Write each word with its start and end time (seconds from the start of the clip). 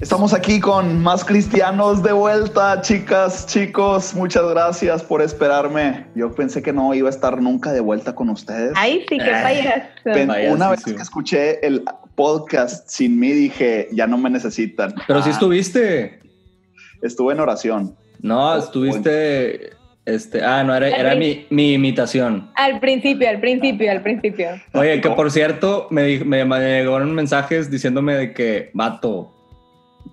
Estamos 0.00 0.34
aquí 0.34 0.60
con 0.60 1.02
más 1.02 1.24
cristianos 1.24 2.02
de 2.02 2.12
vuelta, 2.12 2.82
chicas, 2.82 3.46
chicos. 3.46 4.14
Muchas 4.14 4.46
gracias 4.50 5.02
por 5.02 5.22
esperarme. 5.22 6.06
Yo 6.14 6.34
pensé 6.34 6.62
que 6.62 6.70
no 6.70 6.92
iba 6.92 7.08
a 7.08 7.10
estar 7.10 7.40
nunca 7.40 7.72
de 7.72 7.80
vuelta 7.80 8.14
con 8.14 8.28
ustedes. 8.28 8.72
Ay, 8.74 9.06
sí, 9.08 9.16
qué 9.16 9.30
payaso. 9.30 10.52
Una 10.52 10.70
vez 10.70 10.84
que 10.84 10.92
escuché 10.92 11.66
el 11.66 11.82
podcast 12.14 12.86
sin 12.90 13.18
mí, 13.18 13.32
dije, 13.32 13.88
ya 13.90 14.06
no 14.06 14.18
me 14.18 14.28
necesitan. 14.28 14.94
Pero 15.06 15.22
si 15.22 15.30
estuviste. 15.30 16.20
Estuve 17.00 17.32
en 17.32 17.40
oración. 17.40 17.96
No, 18.20 18.54
estuviste. 18.56 19.75
Este, 20.06 20.42
ah, 20.42 20.62
no, 20.62 20.74
era, 20.74 20.88
era 20.88 21.16
mi, 21.16 21.46
mi, 21.50 21.72
imitación. 21.72 22.48
Al 22.54 22.78
principio, 22.78 23.28
al 23.28 23.40
principio, 23.40 23.90
al 23.90 24.02
principio. 24.02 24.50
Oye, 24.72 25.00
que 25.00 25.10
por 25.10 25.32
cierto, 25.32 25.88
me, 25.90 26.20
me, 26.20 26.44
me 26.44 26.58
llegaron 26.60 27.12
mensajes 27.12 27.72
diciéndome 27.72 28.14
de 28.14 28.32
que, 28.32 28.70
vato, 28.72 29.32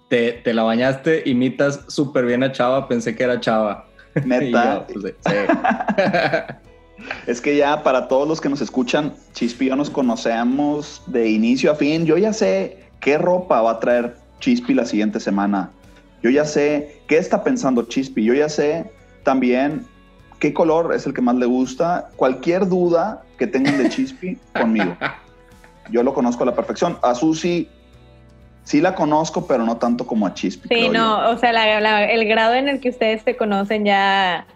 te, 0.08 0.31
te 0.31 0.53
la 0.55 0.64
bañaste, 0.64 1.21
imitas 1.27 1.81
súper 1.89 2.25
bien 2.25 2.41
a 2.41 2.52
Chava, 2.52 2.88
pensé 2.88 3.16
que 3.16 3.23
era 3.23 3.39
Chava. 3.39 3.86
Neta. 4.25 4.88
Pues, 4.91 5.14
es 7.27 7.39
que 7.39 7.55
ya 7.55 7.83
para 7.83 8.08
todos 8.08 8.27
los 8.27 8.41
que 8.41 8.49
nos 8.49 8.61
escuchan, 8.61 9.14
Chispi 9.33 9.66
y 9.66 9.69
yo 9.69 9.75
nos 9.75 9.91
conocemos 9.91 11.03
de 11.05 11.30
inicio 11.30 11.71
a 11.71 11.75
fin. 11.75 12.05
Yo 12.05 12.17
ya 12.17 12.33
sé 12.33 12.80
qué 12.99 13.19
ropa 13.19 13.61
va 13.61 13.71
a 13.71 13.80
traer 13.80 14.16
Chispi 14.39 14.73
la 14.73 14.86
siguiente 14.86 15.19
semana. 15.19 15.69
Yo 16.23 16.31
ya 16.31 16.45
sé 16.45 17.02
qué 17.08 17.17
está 17.17 17.44
pensando 17.44 17.83
Chispi. 17.83 18.23
Yo 18.23 18.33
ya 18.33 18.49
sé 18.49 18.86
también 19.23 19.85
qué 20.39 20.53
color 20.53 20.93
es 20.93 21.05
el 21.05 21.13
que 21.13 21.21
más 21.21 21.35
le 21.35 21.45
gusta. 21.45 22.09
Cualquier 22.16 22.67
duda 22.67 23.23
que 23.38 23.47
tengan 23.47 23.77
de 23.77 23.89
Chispi, 23.89 24.38
conmigo. 24.59 24.95
Yo 25.89 26.03
lo 26.03 26.13
conozco 26.13 26.43
a 26.43 26.47
la 26.47 26.55
perfección. 26.55 26.97
A 27.02 27.15
Susi 27.15 27.69
sí 28.63 28.81
la 28.81 28.95
conozco, 28.95 29.47
pero 29.47 29.65
no 29.65 29.77
tanto 29.77 30.05
como 30.05 30.27
a 30.27 30.33
Chispi. 30.33 30.67
Sí, 30.69 30.89
no, 30.89 31.30
o 31.30 31.38
sea, 31.38 32.09
el 32.11 32.27
grado 32.27 32.55
en 32.55 32.67
el 32.67 32.80
que 32.80 32.89
ustedes 32.89 33.21
se 33.23 33.35
conocen 33.38 33.85
ya, 33.85 34.47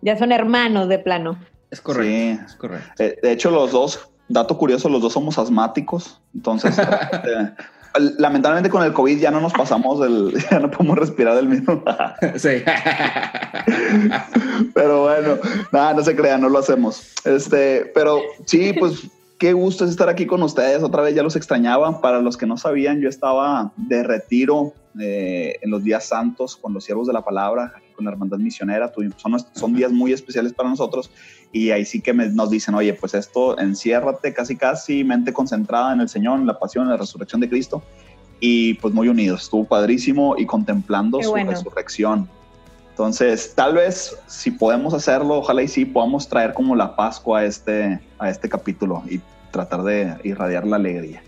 ya 0.00 0.18
son 0.18 0.32
hermanos 0.32 0.88
de 0.88 0.98
plano. 0.98 1.38
Es 1.70 1.80
correcto. 1.80 2.44
Es 2.46 2.54
correcto. 2.54 3.02
Eh, 3.02 3.18
de 3.22 3.32
hecho, 3.32 3.50
los 3.50 3.72
dos, 3.72 4.10
dato 4.28 4.58
curioso, 4.58 4.88
los 4.88 5.00
dos 5.00 5.14
somos 5.14 5.38
asmáticos. 5.38 6.20
Entonces, 6.34 6.78
eh, 6.78 6.84
lamentablemente 8.18 8.70
con 8.70 8.82
el 8.82 8.92
COVID 8.92 9.18
ya 9.18 9.30
no 9.30 9.40
nos 9.40 9.52
pasamos 9.52 10.00
del, 10.00 10.34
ya 10.50 10.58
no 10.58 10.70
podemos 10.70 10.98
respirar 10.98 11.36
del 11.36 11.48
mismo. 11.48 11.82
sí. 12.36 12.62
pero 14.74 15.02
bueno, 15.02 15.38
nada, 15.70 15.94
no 15.94 16.02
se 16.02 16.16
crean, 16.16 16.40
no 16.40 16.48
lo 16.48 16.58
hacemos. 16.58 17.14
Este, 17.24 17.90
pero 17.94 18.20
sí, 18.46 18.72
pues 18.72 19.08
qué 19.38 19.52
gusto 19.52 19.84
es 19.84 19.90
estar 19.90 20.08
aquí 20.08 20.26
con 20.26 20.42
ustedes. 20.42 20.82
Otra 20.82 21.02
vez 21.02 21.14
ya 21.14 21.22
los 21.22 21.36
extrañaba. 21.36 22.00
Para 22.00 22.20
los 22.20 22.36
que 22.36 22.46
no 22.46 22.56
sabían, 22.56 23.00
yo 23.00 23.08
estaba 23.08 23.72
de 23.76 24.02
retiro 24.02 24.72
eh, 25.00 25.56
en 25.62 25.70
los 25.70 25.82
días 25.82 26.04
santos 26.04 26.56
con 26.56 26.74
los 26.74 26.84
siervos 26.84 27.06
de 27.06 27.12
la 27.12 27.22
palabra, 27.22 27.72
con 28.02 28.06
la 28.06 28.12
hermandad 28.12 28.38
misionera. 28.38 28.92
Son, 29.16 29.36
son 29.52 29.74
días 29.74 29.92
muy 29.92 30.12
especiales 30.12 30.52
para 30.52 30.68
nosotros 30.68 31.10
y 31.52 31.70
ahí 31.70 31.84
sí 31.84 32.00
que 32.00 32.12
nos 32.12 32.50
dicen, 32.50 32.74
oye, 32.74 32.94
pues 32.94 33.14
esto, 33.14 33.58
enciérrate 33.58 34.32
casi 34.32 34.56
casi, 34.56 35.04
mente 35.04 35.32
concentrada 35.32 35.92
en 35.92 36.00
el 36.00 36.08
Señor, 36.08 36.38
en 36.38 36.46
la 36.46 36.58
pasión, 36.58 36.84
en 36.84 36.90
la 36.90 36.96
resurrección 36.96 37.40
de 37.40 37.48
Cristo. 37.48 37.82
Y 38.40 38.74
pues 38.74 38.92
muy 38.92 39.08
unidos, 39.08 39.42
estuvo 39.42 39.64
padrísimo 39.64 40.34
y 40.36 40.46
contemplando 40.46 41.22
su 41.22 41.34
resurrección. 41.34 42.28
Entonces, 42.90 43.54
tal 43.54 43.74
vez 43.74 44.18
si 44.26 44.50
podemos 44.50 44.92
hacerlo, 44.94 45.38
ojalá 45.38 45.62
y 45.62 45.68
sí 45.68 45.84
podamos 45.84 46.28
traer 46.28 46.52
como 46.52 46.74
la 46.74 46.96
Pascua 46.96 47.40
a 47.40 47.44
este, 47.44 48.00
a 48.18 48.28
este 48.28 48.48
capítulo 48.48 49.02
y 49.08 49.20
tratar 49.50 49.82
de 49.84 50.16
irradiar 50.24 50.66
la 50.66 50.76
alegría. 50.76 51.22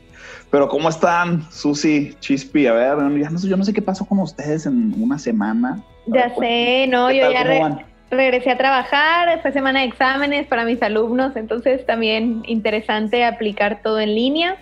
Pero 0.51 0.69
¿cómo 0.69 0.89
están, 0.89 1.51
Susi, 1.51 2.15
Chispi? 2.21 2.67
A 2.67 2.73
ver, 2.73 2.99
yo 3.43 3.57
no 3.57 3.65
sé 3.65 3.73
qué 3.73 3.83
pasó 3.83 4.05
con 4.05 4.19
ustedes 4.21 4.67
en 4.67 4.95
una 5.01 5.19
semana. 5.19 5.83
Ya 6.07 6.35
sé, 6.35 6.87
no, 6.89 7.11
yo 7.11 7.31
ya 7.31 7.79
regresé 8.11 8.51
a 8.51 8.57
trabajar, 8.57 9.41
fue 9.43 9.53
semana 9.53 9.81
de 9.81 9.87
exámenes 9.87 10.47
para 10.47 10.65
mis 10.65 10.83
alumnos, 10.83 11.37
entonces 11.37 11.85
también 11.87 12.43
interesante 12.47 13.25
aplicar 13.25 13.81
todo 13.83 14.01
en 14.01 14.15
línea. 14.15 14.57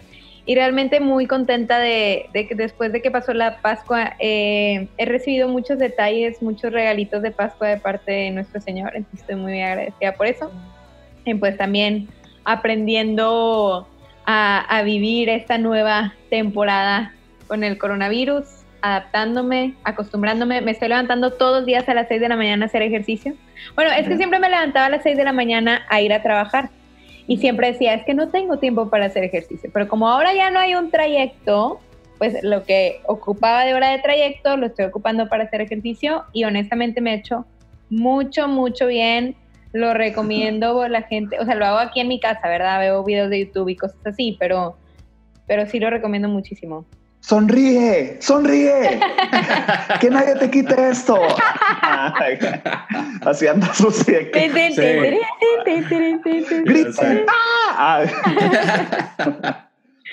Y 0.45 0.57
realmente 0.57 0.99
muy 0.99 1.27
contenta 1.27 1.79
de, 1.79 2.29
que 2.33 2.55
después 2.57 2.93
de 2.93 3.01
que 3.01 3.13
pasó 3.13 3.33
la 3.33 3.59
Pascua 3.59 4.15
eh, 4.19 4.89
he 4.97 5.07
recibido 5.07 5.47
muchos 5.47 5.79
detalles, 5.79 6.43
muchos 6.43 6.73
regalitos 6.73 7.23
de 7.23 7.31
Pascua 7.31 7.69
de 7.69 7.77
parte 7.77 8.11
de 8.11 8.31
nuestro 8.33 8.61
Señor, 8.61 8.91
entonces 8.97 9.21
estoy 9.21 9.37
muy 9.37 9.63
agradecida 9.63 10.15
por 10.15 10.27
eso. 10.27 10.51
Y 11.25 11.35
pues 11.35 11.57
también 11.57 12.09
aprendiendo 12.45 13.87
a, 14.27 14.83
vivir 14.85 15.29
esta 15.29 15.59
nueva 15.59 16.15
temporada 16.31 17.15
con 17.47 17.63
el 17.65 17.79
coronavirus, 17.79 18.45
adaptándome, 18.83 19.75
acostumbrándome. 19.85 20.61
Me 20.61 20.73
estoy 20.73 20.89
levantando 20.89 21.33
todos 21.33 21.59
los 21.59 21.67
días 21.67 21.89
a 21.89 21.95
las 21.95 22.09
6 22.09 22.21
de 22.21 22.29
la 22.29 22.37
mañana 22.37 22.65
a 22.65 22.69
hacer 22.69 22.83
ejercicio. 22.83 23.35
Bueno, 23.75 23.91
es 23.93 24.07
que 24.07 24.17
siempre 24.17 24.39
me 24.39 24.51
levantaba 24.51 24.87
a 24.87 24.91
las 24.91 25.03
6 25.03 25.17
de 25.17 25.25
la 25.25 25.33
mañana 25.33 25.87
a 25.89 26.01
ir 26.01 26.13
a 26.13 26.23
trabajar. 26.23 26.71
Y 27.27 27.39
siempre 27.39 27.73
decía, 27.73 27.95
es 27.95 28.05
que 28.05 28.15
no 28.15 28.29
tengo 28.29 28.59
tiempo 28.59 28.91
para 28.91 29.07
hacer 29.07 29.25
ejercicio. 29.25 29.71
Pero 29.73 29.89
como 29.89 30.09
ahora 30.09 30.35
ya 30.35 30.51
no 30.51 30.59
hay 30.59 30.75
un 30.75 30.91
trayecto, 30.91 31.81
pues 32.19 32.43
lo 32.43 32.65
que 32.65 33.01
ocupaba 33.07 33.65
de 33.65 33.75
hora 33.75 33.91
de 33.91 33.99
trayecto 34.01 34.57
lo 34.57 34.67
estoy 34.67 34.85
ocupando 34.87 35.29
para 35.29 35.45
hacer 35.45 35.61
ejercicio 35.61 36.25
y 36.33 36.45
honestamente 36.45 37.01
me 37.01 37.13
ha 37.13 37.15
hecho 37.15 37.47
mucho, 37.89 38.49
mucho 38.49 38.87
bien 38.87 39.37
lo 39.73 39.95
recomiendo 39.95 40.87
la 40.89 41.03
gente, 41.03 41.39
o 41.41 41.45
sea, 41.45 41.55
lo 41.55 41.65
hago 41.65 41.79
aquí 41.79 42.01
en 42.01 42.09
mi 42.09 42.21
casa, 42.21 42.47
¿verdad? 42.47 42.79
Veo 42.81 43.03
videos 43.05 43.31
de 43.31 43.47
YouTube 43.47 43.71
y 43.71 43.77
cosas 43.77 43.99
así, 44.05 44.37
pero, 44.39 44.77
pero 45.47 45.67
sí 45.67 45.81
lo 45.81 45.89
recomiendo 45.89 46.29
muchísimo. 46.29 46.85
Sonríe, 47.23 48.17
sonríe, 48.21 48.99
que 50.01 50.11
nadie 50.11 50.35
te 50.35 50.51
quite 50.51 50.91
esto. 50.91 51.17
Así 53.23 53.47
anda 53.47 53.73
su 53.73 53.95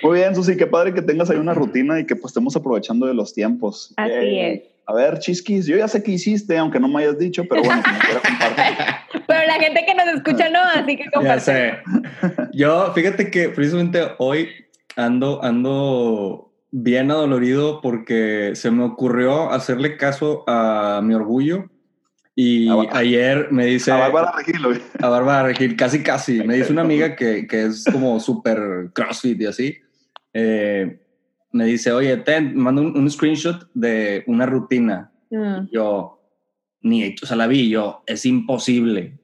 Muy 0.03 0.20
bien, 0.20 0.36
Susi, 0.36 0.56
qué 0.56 0.68
padre 0.68 0.94
que 0.94 1.02
tengas 1.02 1.31
ahí 1.31 1.38
una 1.38 1.56
rutina 1.56 2.00
y 2.00 2.06
que 2.06 2.16
pues 2.16 2.30
estemos 2.30 2.56
aprovechando 2.56 3.08
de 3.08 3.16
los 3.16 3.34
tiempos. 3.34 3.91
Así 3.97 4.40
es. 4.40 4.62
A 4.86 4.94
ver, 4.94 5.18
Chisquis, 5.18 5.66
yo 5.66 5.78
ya 5.78 5.88
sé 5.88 6.03
que 6.03 6.12
hiciste, 6.12 6.59
aunque 6.59 6.80
no 6.80 6.88
me 6.88 7.02
hayas 7.02 7.18
dicho, 7.18 7.44
pero 7.50 7.64
bueno, 7.64 7.81
Pero 9.28 9.47
la 9.47 9.53
gente 9.56 9.84
que 9.84 9.96
nos 9.96 10.08
escucha 10.16 10.50
no, 10.50 10.59
así 10.59 10.96
que 10.96 11.09
comparte. 11.12 11.80
Yo, 12.53 12.94
fíjate 12.94 13.32
que 13.32 13.50
precisamente 13.50 14.00
hoy 14.20 14.50
ando, 14.96 15.44
ando 15.44 16.48
bien 16.71 17.11
adolorido 17.11 17.81
porque 17.81 18.51
se 18.55 18.71
me 18.71 18.83
ocurrió 18.83 19.51
hacerle 19.51 19.97
caso 19.97 20.43
a 20.47 21.01
mi 21.03 21.13
orgullo. 21.13 21.69
Y 22.35 22.69
ayer 22.91 23.49
me 23.51 23.66
dice... 23.66 23.91
A 23.91 23.97
Bárbara 23.97 24.31
Regil. 24.37 24.81
A 25.01 25.09
Bárbara 25.09 25.43
Regil, 25.43 25.75
casi, 25.75 26.01
casi. 26.01 26.41
Me 26.43 26.55
dice 26.55 26.71
una 26.71 26.83
amiga 26.83 27.16
que, 27.16 27.45
que 27.47 27.66
es 27.66 27.83
como 27.91 28.17
súper 28.21 28.91
crossfit 28.93 29.41
y 29.41 29.45
así. 29.45 29.77
Eh, 30.33 30.99
me 31.51 31.66
dice, 31.66 31.91
oye, 31.91 32.16
ten, 32.17 32.55
mando 32.55 32.81
un, 32.81 33.09
screenshot 33.11 33.69
de 33.73 34.23
una 34.27 34.45
rutina. 34.45 35.11
Mm. 35.29 35.67
Yo, 35.71 36.21
ni, 36.81 37.16
o 37.21 37.25
sea, 37.25 37.35
la 37.35 37.47
vi, 37.47 37.69
yo, 37.69 38.03
es 38.05 38.25
imposible. 38.25 39.19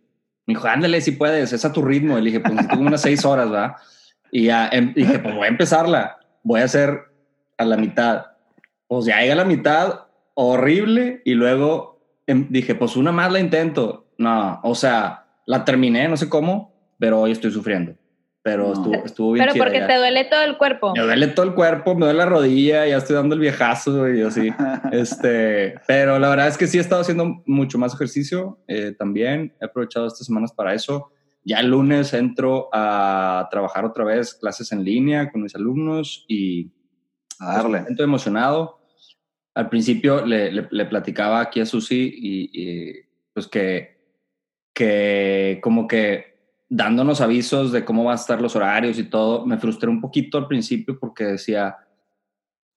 Me 0.45 0.53
dijo, 0.53 0.67
ándale 0.67 0.99
si 0.99 1.11
puedes, 1.11 1.53
es 1.53 1.63
a 1.63 1.71
tu 1.71 1.81
ritmo. 1.81 2.17
Y 2.17 2.21
le 2.21 2.31
dije, 2.31 2.39
pues 2.41 2.67
tengo 2.67 2.81
unas 2.81 3.01
seis 3.01 3.23
horas, 3.23 3.51
¿va? 3.51 3.77
Y 4.31 4.45
ya 4.45 4.67
em, 4.67 4.93
dije, 4.93 5.19
pues 5.19 5.33
voy 5.33 5.45
a 5.45 5.49
empezarla, 5.49 6.17
voy 6.43 6.61
a 6.61 6.65
hacer 6.65 7.14
a 7.57 7.65
la 7.65 7.77
mitad. 7.77 8.25
Pues 8.87 9.05
ya 9.05 9.19
llega 9.19 9.33
a 9.33 9.37
la 9.37 9.45
mitad, 9.45 10.05
horrible, 10.33 11.21
y 11.25 11.33
luego 11.33 11.99
em, 12.27 12.47
dije, 12.49 12.75
pues 12.75 12.95
una 12.95 13.11
más 13.11 13.31
la 13.31 13.39
intento. 13.39 14.07
No, 14.17 14.59
o 14.63 14.75
sea, 14.75 15.25
la 15.45 15.65
terminé, 15.65 16.07
no 16.07 16.17
sé 16.17 16.29
cómo, 16.29 16.73
pero 16.99 17.21
hoy 17.21 17.31
estoy 17.31 17.51
sufriendo. 17.51 17.95
pero 18.41 18.73
estuvo, 18.73 18.93
estuvo 19.03 19.31
bien 19.31 19.47
Pero 19.47 19.63
porque 19.63 19.81
te 19.81 19.97
duele 19.97 20.25
todo 20.25 20.43
el 20.43 20.57
cuerpo. 20.57 20.93
Me 20.95 21.01
duele 21.01 21.27
todo 21.29 21.47
el 21.47 21.55
cuerpo, 21.55 21.95
me 21.95 22.05
duele 22.05 22.19
la 22.19 22.27
rodilla, 22.27 22.85
ya 22.85 22.97
estoy 22.97 23.15
dando 23.15 23.33
el 23.33 23.41
viejazo 23.41 24.07
y 24.13 24.21
así. 24.21 24.51
este, 24.91 25.75
pero 25.87 26.19
la 26.19 26.29
verdad 26.29 26.47
es 26.47 26.57
que 26.57 26.67
sí 26.67 26.77
he 26.77 26.81
estado 26.81 27.01
haciendo 27.01 27.41
mucho 27.47 27.79
más 27.79 27.95
ejercicio 27.95 28.59
eh, 28.67 28.93
también. 28.97 29.55
He 29.59 29.65
aprovechado 29.65 30.05
estas 30.05 30.27
semanas 30.27 30.53
para 30.53 30.75
eso. 30.75 31.11
Ya 31.43 31.59
el 31.59 31.69
lunes 31.69 32.13
entro 32.13 32.69
a 32.71 33.47
trabajar 33.49 33.83
otra 33.83 34.03
vez 34.03 34.35
clases 34.35 34.71
en 34.71 34.83
línea 34.83 35.31
con 35.31 35.41
mis 35.41 35.55
alumnos 35.55 36.25
y 36.27 36.71
a 37.39 37.57
darle. 37.57 37.85
Estoy 37.89 38.03
emocionado. 38.03 38.79
Al 39.53 39.69
principio 39.69 40.25
le, 40.25 40.51
le, 40.51 40.85
platicaba 40.85 41.39
aquí 41.39 41.61
a 41.61 41.65
Susi 41.65 42.13
y, 42.13 42.49
y 42.51 42.93
pues 43.33 43.47
que, 43.47 43.97
que 44.73 45.59
como 45.63 45.87
que 45.87 46.35
dándonos 46.67 47.21
avisos 47.21 47.71
de 47.71 47.85
cómo 47.85 48.03
van 48.03 48.13
a 48.13 48.21
estar 48.21 48.41
los 48.41 48.55
horarios 48.55 48.99
y 48.99 49.05
todo, 49.05 49.45
me 49.45 49.57
frustré 49.57 49.89
un 49.89 50.01
poquito 50.01 50.37
al 50.37 50.47
principio 50.47 50.99
porque 50.99 51.23
decía, 51.23 51.77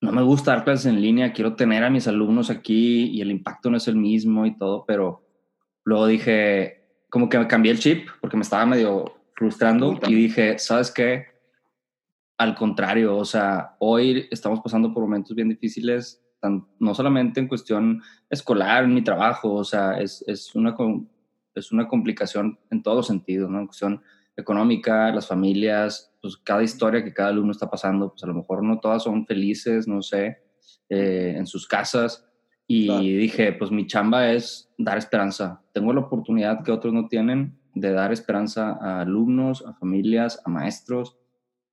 no 0.01 0.13
me 0.13 0.23
gusta 0.23 0.53
dar 0.53 0.65
clases 0.65 0.87
en 0.87 1.01
línea, 1.01 1.33
quiero 1.33 1.57
tener 1.57 1.83
a 1.83 1.91
mis 1.91 2.07
alumnos 2.07 2.51
aquí 2.51 3.07
y 3.07 3.21
el 3.21 3.31
impacto 3.31 3.71
no 3.71 3.77
es 3.77 3.89
el 3.89 3.97
mismo 3.97 4.47
y 4.47 4.57
todo, 4.57 4.85
pero 4.87 5.25
luego 5.85 6.07
dije, 6.07 6.85
como 7.11 7.29
que 7.29 7.39
me 7.39 7.49
cambié 7.49 7.73
el 7.73 7.79
chip 7.79 8.09
porque 8.21 8.37
me 8.37 8.43
estaba 8.43 8.67
medio 8.67 9.17
frustrando 9.35 9.99
y 10.07 10.15
dije, 10.15 10.59
¿sabes 10.59 10.91
qué? 10.91 11.38
Al 12.39 12.55
contrario, 12.55 13.17
o 13.17 13.25
sea, 13.25 13.77
hoy 13.81 14.27
estamos 14.31 14.61
pasando 14.61 14.95
por 14.95 15.03
momentos 15.03 15.37
bien 15.37 15.49
difíciles, 15.49 16.23
no 16.79 16.95
solamente 16.95 17.41
en 17.41 17.49
cuestión 17.49 18.01
escolar, 18.31 18.85
en 18.85 18.95
mi 18.95 19.03
trabajo, 19.03 19.55
o 19.55 19.65
sea, 19.65 19.99
es, 19.99 20.25
es 20.27 20.55
una 20.55 20.77
es 21.55 21.73
una 21.73 21.89
complicación 21.89 22.59
en 22.71 22.83
todos 22.83 22.99
los 22.99 23.07
sentidos, 23.09 23.51
¿no? 23.51 23.59
En 23.59 23.67
cuestión 23.67 24.03
económica, 24.37 25.13
las 25.13 25.27
familias, 25.27 26.15
pues 26.23 26.37
cada 26.37 26.63
historia 26.63 27.03
que 27.03 27.13
cada 27.13 27.31
alumno 27.31 27.51
está 27.51 27.69
pasando, 27.69 28.11
pues 28.11 28.23
a 28.23 28.29
lo 28.29 28.35
mejor 28.35 28.63
no 28.63 28.79
todas 28.79 29.03
son 29.03 29.27
felices, 29.27 29.89
no 29.89 30.01
sé, 30.01 30.39
eh, 30.89 31.35
en 31.37 31.47
sus 31.47 31.67
casas. 31.67 32.25
Y 32.71 33.17
dije, 33.17 33.53
pues 33.55 33.71
mi 33.71 33.87
chamba 33.87 34.31
es 34.31 34.71
dar 34.77 34.99
esperanza. 34.99 35.63
Tengo 35.73 35.93
la 35.95 36.01
oportunidad 36.01 36.63
que 36.63 36.71
otros 36.71 36.93
no 36.93 37.09
tienen 37.09 37.59
de 37.75 37.93
dar 37.93 38.13
esperanza 38.13 38.77
a 38.81 39.01
alumnos, 39.01 39.65
a 39.67 39.73
familias, 39.73 40.41
a 40.45 40.51
maestros. 40.51 41.17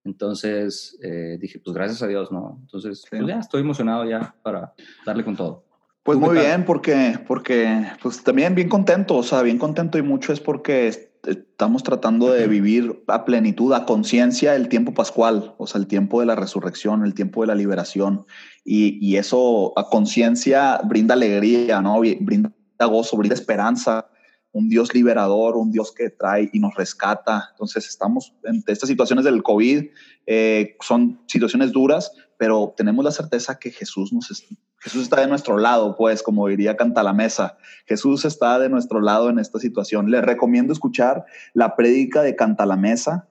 Entonces 0.05 0.97
eh, 1.01 1.37
dije, 1.39 1.59
pues 1.59 1.75
gracias 1.75 2.01
a 2.03 2.07
Dios, 2.07 2.31
¿no? 2.31 2.59
Entonces, 2.61 3.03
pues 3.09 3.25
ya 3.25 3.39
estoy 3.39 3.61
emocionado 3.61 4.05
ya 4.05 4.35
para 4.43 4.73
darle 5.05 5.25
con 5.25 5.35
todo. 5.35 5.65
Pues 6.03 6.19
muy 6.19 6.37
bien, 6.37 6.65
porque, 6.65 7.19
porque 7.27 7.87
pues 8.01 8.23
también 8.23 8.53
bien 8.53 8.69
contento, 8.69 9.17
o 9.17 9.23
sea, 9.23 9.41
bien 9.41 9.57
contento 9.57 9.97
y 9.97 10.03
mucho 10.03 10.31
es 10.31 10.39
porque 10.39 11.11
estamos 11.25 11.81
tratando 11.81 12.31
de 12.31 12.47
vivir 12.47 13.03
a 13.07 13.25
plenitud, 13.25 13.73
a 13.73 13.87
conciencia 13.87 14.55
el 14.55 14.69
tiempo 14.69 14.93
pascual, 14.93 15.55
o 15.57 15.65
sea, 15.65 15.81
el 15.81 15.87
tiempo 15.87 16.19
de 16.19 16.27
la 16.27 16.35
resurrección, 16.35 17.03
el 17.03 17.15
tiempo 17.15 17.41
de 17.41 17.47
la 17.47 17.55
liberación. 17.55 18.27
Y, 18.63 19.03
y 19.03 19.17
eso 19.17 19.73
a 19.75 19.89
conciencia 19.89 20.79
brinda 20.83 21.15
alegría, 21.15 21.81
¿no? 21.81 21.99
Brinda 21.99 22.51
gozo, 22.79 23.17
brinda 23.17 23.33
esperanza, 23.33 24.07
un 24.55 24.69
Dios 24.69 24.93
liberador, 24.93 25.57
un 25.57 25.69
Dios 25.69 25.91
que 25.91 26.09
trae 26.09 26.49
y 26.53 26.59
nos 26.59 26.73
rescata. 26.75 27.49
Entonces 27.51 27.89
estamos 27.89 28.33
en 28.45 28.63
estas 28.67 28.87
situaciones 28.87 29.25
del 29.25 29.43
COVID, 29.43 29.87
eh, 30.27 30.77
son 30.79 31.19
situaciones 31.27 31.73
duras, 31.73 32.13
pero 32.37 32.73
tenemos 32.77 33.03
la 33.03 33.11
certeza 33.11 33.59
que 33.59 33.69
Jesús, 33.69 34.13
nos, 34.13 34.45
Jesús 34.79 35.03
está 35.03 35.19
de 35.19 35.27
nuestro 35.27 35.57
lado, 35.57 35.97
pues 35.97 36.23
como 36.23 36.47
diría 36.47 36.77
Canta 36.77 37.03
la 37.03 37.11
Mesa, 37.11 37.57
Jesús 37.85 38.23
está 38.23 38.57
de 38.57 38.69
nuestro 38.69 39.01
lado 39.01 39.29
en 39.29 39.39
esta 39.39 39.59
situación. 39.59 40.09
Les 40.09 40.23
recomiendo 40.23 40.71
escuchar 40.71 41.25
la 41.53 41.75
prédica 41.75 42.21
de 42.21 42.37
Canta 42.37 42.65
la 42.65 42.77
Mesa. 42.77 43.27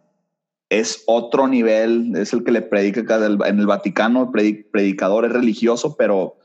Es 0.69 1.05
otro 1.07 1.49
nivel, 1.49 2.15
es 2.17 2.35
el 2.35 2.45
que 2.45 2.53
le 2.53 2.61
predica 2.61 3.01
en 3.01 3.59
el 3.61 3.67
Vaticano, 3.67 4.31
predicador 4.31 5.25
es 5.25 5.33
religioso, 5.33 5.97
pero 5.97 6.37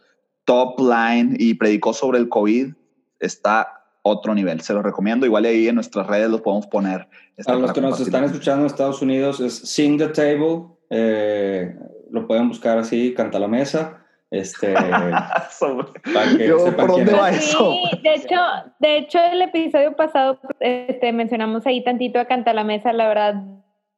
top 0.45 0.79
line 0.79 1.35
y 1.37 1.55
predicó 1.55 1.91
sobre 1.91 2.19
el 2.19 2.29
COVID. 2.29 2.75
Está 3.19 3.78
otro 4.09 4.33
nivel. 4.35 4.61
Se 4.61 4.73
lo 4.73 4.81
recomiendo. 4.81 5.25
Igual 5.25 5.45
ahí 5.45 5.67
en 5.67 5.75
nuestras 5.75 6.07
redes 6.07 6.29
los 6.29 6.41
podemos 6.41 6.67
poner. 6.67 7.07
A 7.45 7.53
los 7.53 7.73
que 7.73 7.81
nos 7.81 7.99
están 7.99 8.23
escuchando 8.25 8.61
en 8.61 8.67
Estados 8.67 9.01
Unidos 9.01 9.39
es 9.39 9.55
Sing 9.55 9.97
the 9.97 10.09
Table. 10.09 10.65
Eh, 10.89 11.75
lo 12.11 12.27
pueden 12.27 12.47
buscar 12.47 12.77
así, 12.77 13.13
Canta 13.13 13.39
la 13.39 13.47
Mesa. 13.47 14.05
Este, 14.31 14.73
¿Por 15.59 16.87
dónde 16.87 17.13
va 17.13 17.31
eso? 17.31 17.73
de 18.03 18.13
hecho, 18.13 18.35
de 18.79 18.97
hecho, 18.97 19.19
el 19.19 19.41
episodio 19.41 19.95
pasado 19.95 20.39
este, 20.59 21.11
mencionamos 21.13 21.65
ahí 21.65 21.83
tantito 21.83 22.19
a 22.19 22.25
Canta 22.25 22.53
la 22.53 22.63
Mesa. 22.63 22.93
La 22.93 23.07
verdad, 23.07 23.35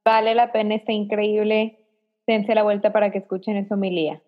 vale 0.06 0.36
la 0.36 0.52
pena, 0.52 0.76
está 0.76 0.92
increíble. 0.92 1.80
Dense 2.28 2.56
la 2.56 2.64
vuelta 2.64 2.94
para 2.94 3.12
que 3.12 3.18
escuchen 3.18 3.58
esa 3.58 3.76
homilía. 3.76 4.22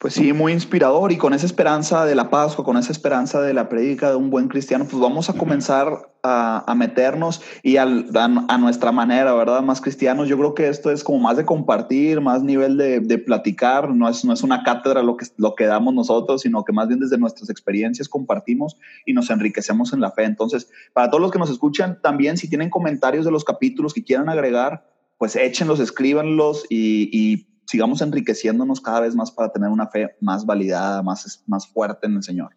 Pues 0.00 0.14
sí, 0.14 0.32
muy 0.32 0.52
inspirador 0.54 1.12
y 1.12 1.18
con 1.18 1.34
esa 1.34 1.44
esperanza 1.44 2.06
de 2.06 2.14
la 2.14 2.30
Pascua, 2.30 2.64
con 2.64 2.78
esa 2.78 2.90
esperanza 2.90 3.42
de 3.42 3.52
la 3.52 3.68
prédica 3.68 4.08
de 4.08 4.16
un 4.16 4.30
buen 4.30 4.48
cristiano, 4.48 4.86
pues 4.90 4.98
vamos 4.98 5.28
a 5.28 5.34
comenzar 5.34 6.10
a, 6.22 6.74
meternos 6.74 7.42
y 7.62 7.76
a, 7.76 7.84
nuestra 7.84 8.92
manera, 8.92 9.34
¿verdad? 9.34 9.60
Más 9.60 9.82
cristianos. 9.82 10.26
Yo 10.26 10.38
creo 10.38 10.54
que 10.54 10.68
esto 10.68 10.90
es 10.90 11.04
como 11.04 11.18
más 11.18 11.36
de 11.36 11.44
compartir, 11.44 12.22
más 12.22 12.42
nivel 12.42 12.78
de, 12.78 13.18
platicar, 13.18 13.94
no 13.94 14.08
es, 14.08 14.24
no 14.24 14.32
es 14.32 14.42
una 14.42 14.62
cátedra 14.62 15.02
lo 15.02 15.18
que, 15.18 15.26
lo 15.36 15.54
que 15.54 15.66
damos 15.66 15.92
nosotros, 15.92 16.40
sino 16.40 16.64
que 16.64 16.72
más 16.72 16.88
bien 16.88 17.00
desde 17.00 17.18
nuestras 17.18 17.50
experiencias 17.50 18.08
compartimos 18.08 18.78
y 19.04 19.12
nos 19.12 19.28
enriquecemos 19.28 19.92
en 19.92 20.00
la 20.00 20.12
fe. 20.12 20.24
Entonces, 20.24 20.70
para 20.94 21.10
todos 21.10 21.20
los 21.20 21.30
que 21.30 21.38
nos 21.38 21.50
escuchan, 21.50 22.00
también 22.00 22.38
si 22.38 22.48
tienen 22.48 22.70
comentarios 22.70 23.26
de 23.26 23.32
los 23.32 23.44
capítulos 23.44 23.92
que 23.92 24.02
quieran 24.02 24.30
agregar, 24.30 24.82
pues 25.18 25.36
échenlos, 25.36 25.78
escríbanlos 25.78 26.64
y, 26.70 27.10
y 27.12 27.49
sigamos 27.70 28.02
enriqueciéndonos 28.02 28.80
cada 28.80 29.00
vez 29.00 29.14
más 29.14 29.30
para 29.30 29.52
tener 29.52 29.68
una 29.70 29.86
fe 29.86 30.16
más 30.20 30.44
validada, 30.44 31.02
más, 31.02 31.44
más 31.46 31.68
fuerte 31.68 32.08
en 32.08 32.16
el 32.16 32.22
Señor. 32.24 32.50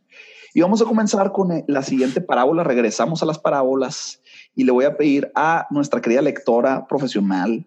Y 0.55 0.61
vamos 0.61 0.81
a 0.81 0.85
comenzar 0.85 1.31
con 1.31 1.51
eh, 1.51 1.63
la 1.67 1.83
siguiente 1.83 2.19
parábola. 2.19 2.63
Regresamos 2.63 3.21
a 3.21 3.27
las 3.27 3.37
parábolas 3.37 4.21
y 4.55 4.63
le 4.63 4.71
voy 4.71 4.85
a 4.85 4.97
pedir 4.97 5.31
a 5.35 5.67
nuestra 5.69 6.01
querida 6.01 6.23
lectora 6.23 6.87
profesional, 6.87 7.63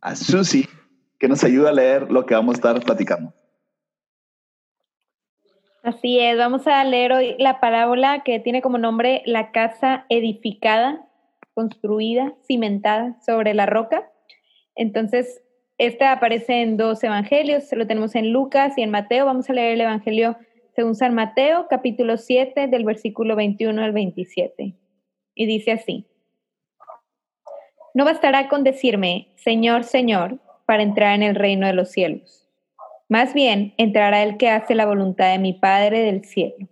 a 0.00 0.16
Susi, 0.16 0.66
que 1.18 1.28
nos 1.28 1.44
ayude 1.44 1.68
a 1.68 1.72
leer 1.72 2.10
lo 2.10 2.24
que 2.24 2.34
vamos 2.34 2.54
a 2.54 2.56
estar 2.56 2.80
platicando. 2.82 3.34
Así 5.82 6.18
es, 6.18 6.38
vamos 6.38 6.66
a 6.66 6.84
leer 6.84 7.12
hoy 7.12 7.36
la 7.38 7.60
parábola 7.60 8.22
que 8.24 8.40
tiene 8.40 8.62
como 8.62 8.78
nombre 8.78 9.22
La 9.26 9.52
casa 9.52 10.06
edificada, 10.08 11.06
construida, 11.52 12.34
cimentada 12.46 13.18
sobre 13.24 13.52
la 13.52 13.66
roca. 13.66 14.10
Entonces, 14.74 15.42
esta 15.78 16.10
aparece 16.10 16.60
en 16.60 16.76
dos 16.76 17.02
evangelios, 17.04 17.72
lo 17.72 17.86
tenemos 17.86 18.16
en 18.16 18.32
Lucas 18.32 18.76
y 18.76 18.82
en 18.82 18.90
Mateo. 18.90 19.26
Vamos 19.26 19.48
a 19.48 19.52
leer 19.52 19.74
el 19.74 19.80
evangelio 19.80 20.36
según 20.74 20.96
San 20.96 21.14
Mateo, 21.14 21.66
capítulo 21.70 22.16
7, 22.16 22.66
del 22.66 22.84
versículo 22.84 23.36
21 23.36 23.82
al 23.82 23.92
27. 23.92 24.74
Y 25.34 25.46
dice 25.46 25.72
así, 25.72 26.04
no 27.94 28.04
bastará 28.04 28.48
con 28.48 28.64
decirme, 28.64 29.28
Señor, 29.36 29.84
Señor, 29.84 30.38
para 30.66 30.82
entrar 30.82 31.14
en 31.14 31.22
el 31.22 31.36
reino 31.36 31.66
de 31.66 31.72
los 31.72 31.90
cielos. 31.90 32.48
Más 33.08 33.32
bien 33.32 33.74
entrará 33.76 34.22
el 34.22 34.36
que 34.36 34.50
hace 34.50 34.74
la 34.74 34.84
voluntad 34.84 35.30
de 35.30 35.38
mi 35.38 35.52
Padre 35.52 36.00
del 36.00 36.24
cielo. 36.24 36.68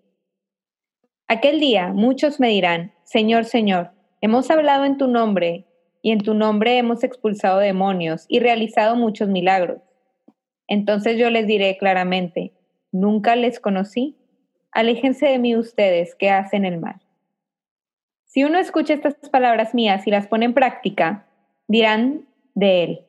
Aquel 1.29 1.61
día 1.61 1.93
muchos 1.93 2.41
me 2.41 2.49
dirán, 2.49 2.93
Señor, 3.05 3.45
Señor, 3.45 3.93
hemos 4.21 4.51
hablado 4.51 4.85
en 4.85 4.99
tu 4.99 5.07
nombre 5.07 5.66
y 6.07 6.13
en 6.13 6.21
tu 6.21 6.35
nombre 6.35 6.79
hemos 6.79 7.03
expulsado 7.03 7.59
demonios 7.59 8.27
y 8.29 8.39
realizado 8.39 8.95
muchos 8.95 9.29
milagros. 9.29 9.83
Entonces 10.69 11.19
yo 11.19 11.31
les 11.31 11.49
diré 11.49 11.77
claramente, 11.79 12.53
nunca 12.93 13.35
les 13.35 13.59
conocí, 13.59 14.17
aléjense 14.71 15.27
de 15.27 15.41
mí 15.41 15.57
ustedes 15.57 16.15
que 16.15 16.31
hacen 16.31 16.65
el 16.65 16.79
mal. 16.79 17.01
Si 18.25 18.45
uno 18.45 18.61
escucha 18.61 18.95
estas 18.95 19.17
palabras 19.31 19.75
mías 19.75 20.07
y 20.07 20.13
las 20.13 20.29
pone 20.29 20.45
en 20.45 20.55
práctica, 20.55 21.27
dirán 21.67 22.29
de 22.55 22.85
él, 22.85 23.01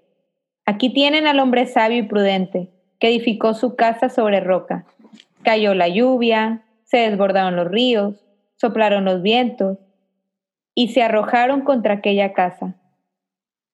aquí 0.65 0.91
tienen 0.91 1.27
al 1.27 1.39
hombre 1.39 1.67
sabio 1.67 1.99
y 1.99 2.07
prudente, 2.07 2.71
que 2.97 3.09
edificó 3.09 3.53
su 3.53 3.75
casa 3.75 4.09
sobre 4.09 4.39
roca. 4.39 4.87
Cayó 5.43 5.75
la 5.75 5.87
lluvia, 5.87 6.63
se 6.83 6.97
desbordaron 6.97 7.57
los 7.57 7.67
ríos, 7.67 8.25
soplaron 8.55 9.05
los 9.05 9.21
vientos, 9.21 9.77
y 10.73 10.87
se 10.87 11.03
arrojaron 11.03 11.61
contra 11.61 11.93
aquella 11.93 12.33
casa 12.33 12.73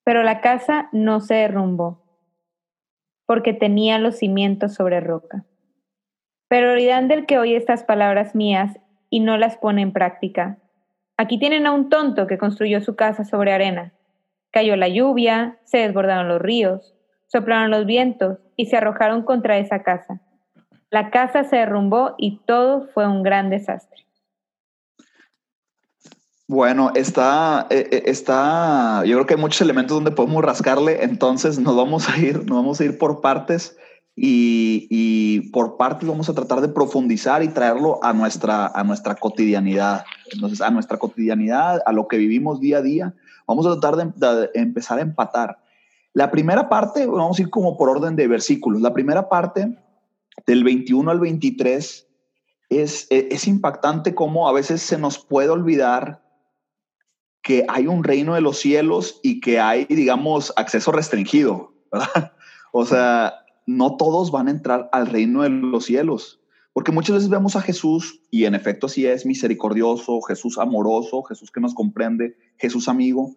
pero 0.04 0.24
la 0.24 0.42
casa 0.42 0.90
no 0.92 1.22
se 1.22 1.36
derrumbó, 1.36 2.02
porque 3.26 3.54
tenía 3.54 4.00
los 4.00 4.18
cimientos 4.18 4.74
sobre 4.74 5.00
roca. 5.00 5.46
Pero 6.48 6.76
dirán 6.76 7.08
del 7.08 7.26
que 7.26 7.40
oye 7.40 7.56
estas 7.56 7.84
palabras 7.84 8.36
mías 8.36 8.78
y 9.10 9.22
no 9.22 9.38
las 9.38 9.58
pone 9.58 9.82
en 9.82 9.94
práctica. 9.94 10.58
Aquí 11.18 11.40
tienen 11.40 11.66
a 11.66 11.72
un 11.72 11.90
tonto 11.90 12.28
que 12.28 12.38
construyó 12.38 12.82
su 12.82 12.96
casa 12.96 13.24
sobre 13.24 13.54
arena. 13.54 13.94
Cayó 14.52 14.76
la 14.76 14.88
lluvia, 14.88 15.58
se 15.64 15.80
desbordaron 15.80 16.28
los 16.28 16.42
ríos, 16.42 16.96
soplaron 17.28 17.72
los 17.72 17.86
vientos 17.86 18.40
y 18.56 18.68
se 18.68 18.78
arrojaron 18.78 19.24
contra 19.24 19.58
esa 19.58 19.84
casa. 19.84 20.22
La 20.92 21.10
casa 21.10 21.44
se 21.44 21.56
derrumbó 21.56 22.14
y 22.20 22.42
todo 22.46 22.88
fue 22.94 23.08
un 23.08 23.24
gran 23.24 23.50
desastre. 23.50 24.06
Bueno, 26.48 26.92
está, 26.94 27.68
eh, 27.70 27.88
eh, 27.90 28.04
está, 28.08 29.04
yo 29.06 29.16
creo 29.16 29.26
que 29.26 29.36
hay 29.36 29.40
muchos 29.40 29.62
elementos 29.62 29.96
donde 29.96 30.12
podemos 30.12 30.44
rascarle, 30.44 31.04
entonces 31.04 31.58
nos 31.58 31.76
vamos 31.76 32.10
a 32.10 32.18
ir, 32.18 32.40
nos 32.46 32.58
vamos 32.58 32.82
a 32.82 32.84
ir 32.84 32.98
por 32.98 33.22
partes 33.22 33.78
y, 34.14 34.88
y, 34.90 35.52
por 35.52 35.78
partes 35.78 36.08
vamos 36.08 36.28
a 36.28 36.34
tratar 36.34 36.60
de 36.60 36.68
profundizar 36.68 37.44
y 37.44 37.48
traerlo 37.48 38.04
a 38.04 38.12
nuestra, 38.12 38.68
a 38.68 38.84
nuestra 38.84 39.16
cotidianidad. 39.16 40.04
Entonces, 40.34 40.60
a 40.60 40.70
nuestra 40.70 40.98
cotidianidad, 40.98 41.82
a 41.86 41.94
lo 41.94 42.10
que 42.10 42.18
vivimos 42.18 42.60
día 42.60 42.80
a 42.80 42.82
día, 42.82 43.14
vamos 43.48 43.66
a 43.66 43.80
tratar 43.80 43.96
de, 43.96 44.50
empezar 44.54 45.00
a 45.00 45.02
empatar. 45.02 45.60
La 46.12 46.30
primera 46.30 46.68
parte, 46.68 47.08
vamos 47.08 47.40
a 47.40 47.42
ir 47.42 47.50
como 47.50 47.78
por 47.78 47.90
orden 47.90 48.18
de 48.18 48.28
versículos. 48.28 48.82
La 48.82 48.94
primera 48.94 49.30
parte, 49.30 49.80
del 50.46 50.64
21 50.66 51.10
al 51.10 51.22
23, 51.22 52.08
es, 52.70 53.08
es 53.10 53.48
impactante 53.48 54.14
cómo 54.14 54.50
a 54.50 54.52
veces 54.52 54.82
se 54.82 54.98
nos 54.98 55.18
puede 55.18 55.50
olvidar 55.50 56.23
que 57.44 57.66
hay 57.68 57.88
un 57.88 58.04
reino 58.04 58.34
de 58.34 58.42
los 58.42 58.58
cielos 58.58 59.20
y 59.22 59.42
que 59.42 59.60
hay, 59.60 59.86
digamos, 59.86 60.54
acceso 60.56 60.92
restringido, 60.92 61.74
¿verdad? 61.92 62.32
O 62.72 62.86
sea, 62.86 63.34
no 63.68 63.98
todos 63.98 64.32
van 64.32 64.48
a 64.48 64.52
entrar 64.52 64.90
al 64.92 65.08
reino 65.08 65.44
de 65.44 65.50
los 65.50 65.86
cielos, 65.86 66.42
porque 66.72 66.92
muchas 66.92 67.18
veces 67.18 67.30
vemos 67.30 67.56
a 67.56 67.62
Jesús 67.62 68.22
y 68.32 68.46
en 68.46 68.56
efecto 68.56 68.88
sí 68.88 69.06
es 69.06 69.26
misericordioso, 69.26 70.22
Jesús 70.22 70.58
amoroso, 70.58 71.22
Jesús 71.24 71.52
que 71.52 71.62
nos 71.62 71.76
comprende, 71.76 72.36
Jesús 72.58 72.88
amigo, 72.88 73.36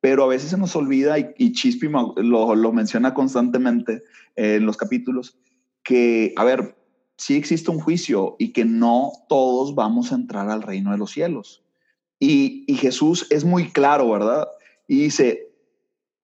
pero 0.00 0.24
a 0.24 0.28
veces 0.28 0.50
se 0.50 0.58
nos 0.58 0.74
olvida 0.74 1.18
y, 1.18 1.26
y 1.38 1.52
Chispi 1.52 1.88
lo, 1.88 2.54
lo, 2.56 2.72
menciona 2.72 3.14
constantemente 3.14 4.02
en 4.34 4.66
los 4.66 4.76
capítulos, 4.76 5.38
que, 5.84 6.32
a 6.36 6.44
ver, 6.44 6.76
sí 7.16 7.36
existe 7.36 7.70
un 7.70 7.78
juicio 7.78 8.34
y 8.38 8.52
que 8.52 8.64
no 8.64 9.12
todos 9.28 9.76
vamos 9.76 10.10
a 10.10 10.16
entrar 10.16 10.50
al 10.50 10.62
reino 10.62 10.90
de 10.90 10.98
los 10.98 11.12
cielos. 11.12 11.61
Y, 12.24 12.76
Jesús 12.76 13.26
es 13.30 13.44
muy 13.44 13.72
claro, 13.72 14.08
¿verdad? 14.08 14.46
Y 14.86 15.02
dice, 15.02 15.52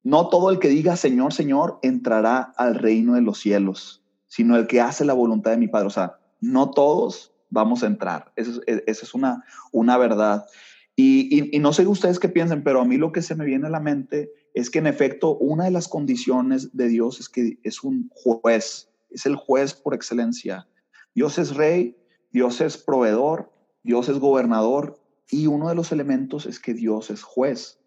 no 0.04 0.28
todo 0.28 0.50
el 0.50 0.60
que 0.60 0.68
diga 0.68 0.94
Señor, 0.94 1.32
Señor 1.32 1.80
entrará 1.82 2.52
al 2.56 2.76
reino 2.76 3.14
de 3.14 3.20
los 3.20 3.40
cielos, 3.40 4.04
sino 4.28 4.56
el 4.56 4.68
que 4.68 4.80
hace 4.80 5.04
la 5.04 5.12
voluntad 5.12 5.50
de 5.50 5.56
mi 5.56 5.66
Padre. 5.66 5.88
O 5.88 5.90
sea, 5.90 6.20
no 6.40 6.70
todos 6.70 7.32
vamos 7.50 7.82
a 7.82 7.88
entrar. 7.88 8.32
Esa 8.36 8.60
es, 8.86 9.12
una, 9.12 9.44
una 9.72 9.98
verdad. 9.98 10.46
Y, 10.94 11.56
y, 11.56 11.58
no 11.58 11.72
sé 11.72 11.84
ustedes 11.84 12.20
qué 12.20 12.28
piensen, 12.28 12.62
pero 12.62 12.80
a 12.80 12.84
mí 12.84 12.96
lo 12.96 13.10
que 13.10 13.20
se 13.20 13.34
me 13.34 13.44
viene 13.44 13.66
a 13.66 13.70
la 13.70 13.80
mente 13.80 14.30
es 14.54 14.70
que 14.70 14.78
en 14.78 14.86
efecto 14.86 15.36
una 15.36 15.64
de 15.64 15.72
las 15.72 15.88
condiciones 15.88 16.76
de 16.76 16.86
Dios 16.86 17.18
es 17.18 17.28
que 17.28 17.58
es 17.64 17.82
un 17.82 18.08
juez, 18.14 18.88
es 19.10 19.26
el 19.26 19.34
juez 19.34 19.74
por 19.74 19.94
excelencia. 19.94 20.68
Dios 21.16 21.38
es 21.38 21.56
rey, 21.56 21.96
Dios 22.30 22.60
es 22.60 22.78
proveedor, 22.78 23.52
Dios 23.82 24.08
es 24.08 24.20
gobernador 24.20 24.97
y 25.30 25.46
uno 25.46 25.68
de 25.68 25.74
los 25.74 25.92
elementos 25.92 26.46
es 26.46 26.58
que 26.58 26.74
Dios 26.74 27.10
es 27.10 27.22
juez. 27.22 27.78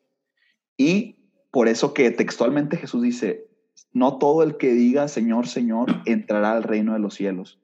Y 0.77 1.17
por 1.51 1.67
eso 1.67 1.93
que 1.93 2.11
textualmente 2.11 2.77
Jesús 2.77 3.01
dice, 3.01 3.47
no 3.93 4.17
todo 4.17 4.43
el 4.43 4.57
que 4.57 4.73
diga 4.73 5.07
Señor, 5.07 5.47
Señor 5.47 6.01
entrará 6.05 6.53
al 6.53 6.63
reino 6.63 6.93
de 6.93 6.99
los 6.99 7.15
cielos. 7.15 7.59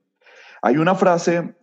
Hay 0.61 0.77
una 0.77 0.95
frase 0.95 1.55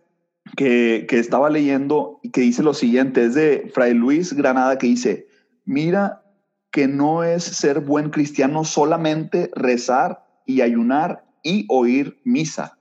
que, 0.55 1.05
que 1.09 1.19
estaba 1.19 1.49
leyendo 1.49 2.19
y 2.23 2.31
que 2.31 2.41
dice 2.41 2.63
lo 2.63 2.73
siguiente, 2.73 3.25
es 3.25 3.35
de 3.35 3.69
Fray 3.73 3.93
Luis 3.93 4.33
Granada 4.33 4.77
que 4.77 4.87
dice, 4.87 5.27
mira 5.65 6.23
que 6.71 6.87
no 6.87 7.23
es 7.23 7.43
ser 7.43 7.79
buen 7.79 8.09
cristiano 8.09 8.63
solamente 8.63 9.49
rezar 9.55 10.25
y 10.45 10.61
ayunar 10.61 11.25
y 11.43 11.65
oír 11.69 12.19
misa, 12.23 12.77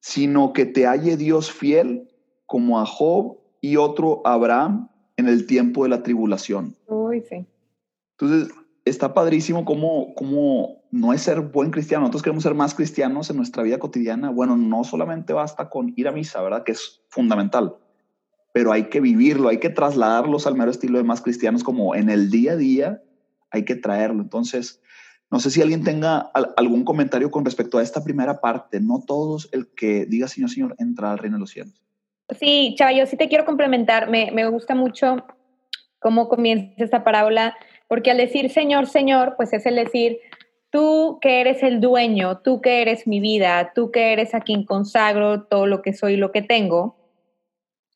sino 0.00 0.52
que 0.52 0.66
te 0.66 0.86
halle 0.86 1.16
Dios 1.16 1.50
fiel 1.52 2.08
como 2.46 2.80
a 2.80 2.86
Job 2.86 3.41
y 3.62 3.76
otro 3.76 4.20
Abraham 4.26 4.88
en 5.16 5.28
el 5.28 5.46
tiempo 5.46 5.84
de 5.84 5.88
la 5.88 6.02
tribulación. 6.02 6.76
Uy, 6.88 7.22
sí. 7.22 7.46
Entonces, 8.18 8.52
está 8.84 9.14
padrísimo 9.14 9.64
cómo, 9.64 10.14
cómo 10.14 10.82
no 10.90 11.12
es 11.12 11.22
ser 11.22 11.40
buen 11.40 11.70
cristiano. 11.70 12.02
Nosotros 12.02 12.22
queremos 12.22 12.42
ser 12.42 12.54
más 12.54 12.74
cristianos 12.74 13.30
en 13.30 13.36
nuestra 13.36 13.62
vida 13.62 13.78
cotidiana. 13.78 14.30
Bueno, 14.30 14.56
no 14.56 14.84
solamente 14.84 15.32
basta 15.32 15.70
con 15.70 15.94
ir 15.96 16.08
a 16.08 16.12
misa, 16.12 16.42
¿verdad? 16.42 16.64
Que 16.64 16.72
es 16.72 17.00
fundamental. 17.08 17.76
Pero 18.52 18.72
hay 18.72 18.88
que 18.88 19.00
vivirlo, 19.00 19.48
hay 19.48 19.58
que 19.58 19.70
trasladarlos 19.70 20.46
al 20.46 20.56
mero 20.56 20.70
estilo 20.70 20.98
de 20.98 21.04
más 21.04 21.22
cristianos, 21.22 21.64
como 21.64 21.94
en 21.94 22.10
el 22.10 22.30
día 22.30 22.52
a 22.52 22.56
día 22.56 23.02
hay 23.50 23.64
que 23.64 23.76
traerlo. 23.76 24.22
Entonces, 24.22 24.80
no 25.30 25.38
sé 25.38 25.50
si 25.50 25.62
alguien 25.62 25.84
tenga 25.84 26.30
algún 26.56 26.84
comentario 26.84 27.30
con 27.30 27.44
respecto 27.44 27.78
a 27.78 27.82
esta 27.82 28.02
primera 28.02 28.40
parte. 28.40 28.80
No 28.80 29.02
todos 29.06 29.48
el 29.52 29.68
que 29.68 30.04
diga 30.04 30.28
Señor, 30.28 30.50
Señor, 30.50 30.74
entra 30.78 31.12
al 31.12 31.18
reino 31.18 31.36
de 31.36 31.40
los 31.40 31.50
cielos. 31.50 31.81
Sí, 32.38 32.74
Chava, 32.76 32.92
yo 32.92 33.06
sí 33.06 33.16
te 33.16 33.28
quiero 33.28 33.44
complementar. 33.44 34.08
Me, 34.08 34.30
me 34.30 34.46
gusta 34.48 34.74
mucho 34.74 35.24
cómo 35.98 36.28
comienza 36.28 36.84
esta 36.84 37.04
parábola, 37.04 37.56
porque 37.88 38.10
al 38.10 38.16
decir 38.16 38.50
Señor, 38.50 38.86
Señor, 38.86 39.34
pues 39.36 39.52
es 39.52 39.64
el 39.66 39.76
decir, 39.76 40.18
tú 40.70 41.18
que 41.20 41.40
eres 41.40 41.62
el 41.62 41.80
dueño, 41.80 42.38
tú 42.38 42.60
que 42.60 42.82
eres 42.82 43.06
mi 43.06 43.20
vida, 43.20 43.72
tú 43.74 43.90
que 43.90 44.12
eres 44.12 44.34
a 44.34 44.40
quien 44.40 44.64
consagro 44.64 45.44
todo 45.44 45.66
lo 45.66 45.82
que 45.82 45.92
soy 45.92 46.14
y 46.14 46.16
lo 46.16 46.32
que 46.32 46.42
tengo, 46.42 46.96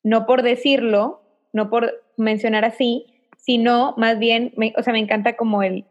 no 0.03 0.25
por 0.25 0.41
decirlo, 0.41 1.21
no 1.53 1.69
por 1.69 2.03
mencionar 2.15 2.63
así, 2.63 3.05
sino 3.37 3.93
más 3.97 4.19
bien, 4.19 4.53
o 4.77 4.83
sea, 4.83 4.93
me 4.93 4.99
encanta 4.99 5.35
como 5.35 5.63
el, 5.63 5.85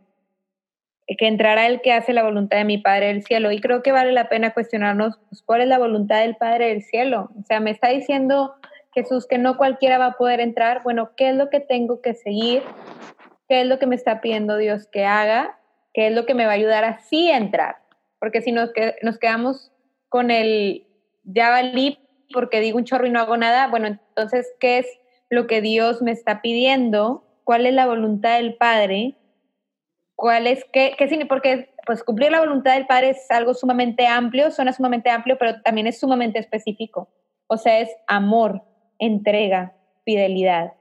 que 1.15 1.29
entrará 1.29 1.67
el 1.67 1.81
que 1.81 1.93
hace 1.93 2.13
la 2.13 2.25
voluntad 2.25 2.59
de 2.59 2.65
mi 2.65 2.79
Padre 2.79 3.09
del 3.09 3.23
cielo. 3.23 3.53
Y 3.53 3.61
creo 3.61 3.83
que 3.83 3.93
vale 3.93 4.13
la 4.13 4.29
pena 4.29 4.53
cuestionarnos 4.53 5.19
pues, 5.29 5.43
cuál 5.43 5.61
es 5.61 5.69
la 5.69 5.79
voluntad 5.79 6.21
del 6.21 6.37
Padre 6.37 6.69
del 6.69 6.83
cielo. 6.83 7.31
O 7.39 7.45
sea, 7.45 7.61
me 7.61 7.71
está 7.71 7.89
diciendo 7.89 8.55
Jesús 8.93 9.27
que 9.27 9.39
no 9.39 9.57
cualquiera 9.57 9.99
va 9.99 10.07
a 10.07 10.17
poder 10.17 10.41
entrar. 10.41 10.83
Bueno, 10.83 11.11
¿qué 11.17 11.31
es 11.31 11.37
lo 11.37 11.49
que 11.49 11.61
tengo 11.61 12.01
que 12.01 12.15
seguir? 12.15 12.63
¿Qué 13.49 13.61
es 13.61 13.67
lo 13.67 13.79
que 13.79 13.87
me 13.87 13.95
está 13.95 14.21
pidiendo 14.21 14.57
Dios 14.57 14.89
que 14.89 15.05
haga? 15.05 15.59
¿Qué 15.95 16.09
es 16.09 16.15
lo 16.15 16.27
que 16.27 16.35
me 16.35 16.47
va 16.47 16.53
a 16.53 16.57
ayudar 16.57 16.85
a 16.85 16.99
entrar? 17.11 17.77
Porque 18.19 18.43
si 18.43 18.51
nos, 18.51 18.71
nos 19.03 19.19
quedamos 19.19 19.71
con 20.09 20.31
el 20.31 20.87
ya 21.25 21.51
valí 21.51 21.99
porque 22.33 22.61
digo 22.61 22.79
un 22.79 22.85
chorro 22.85 23.07
y 23.07 23.11
no 23.11 23.21
hago 23.21 23.37
nada, 23.37 23.69
bueno, 23.69 23.87
entonces, 23.87 24.53
¿qué 24.59 24.79
es 24.79 24.87
lo 25.31 25.47
que 25.47 25.61
Dios 25.61 26.03
me 26.03 26.11
está 26.11 26.43
pidiendo? 26.43 27.25
¿Cuál 27.45 27.67
es 27.67 27.75
la 27.75 27.87
voluntad 27.87 28.37
del 28.37 28.55
Padre? 28.55 29.15
¿Cuál 30.16 30.46
es, 30.46 30.64
qué, 30.73 30.94
qué 30.99 31.26
Porque 31.28 31.75
pues 31.87 32.02
cumplir 32.02 32.32
la 32.32 32.40
voluntad 32.40 32.75
del 32.75 32.87
Padre 32.87 33.11
es 33.11 33.30
algo 33.30 33.52
sumamente 33.52 34.06
amplio, 34.06 34.50
suena 34.50 34.73
sumamente 34.73 35.11
amplio, 35.11 35.37
pero 35.38 35.61
también 35.61 35.87
es 35.87 36.00
sumamente 36.00 36.38
específico. 36.38 37.08
O 37.46 37.58
sea, 37.58 37.78
es 37.80 37.90
amor, 38.08 38.62
entrega, 38.99 39.75
fidelidad. 40.04 40.73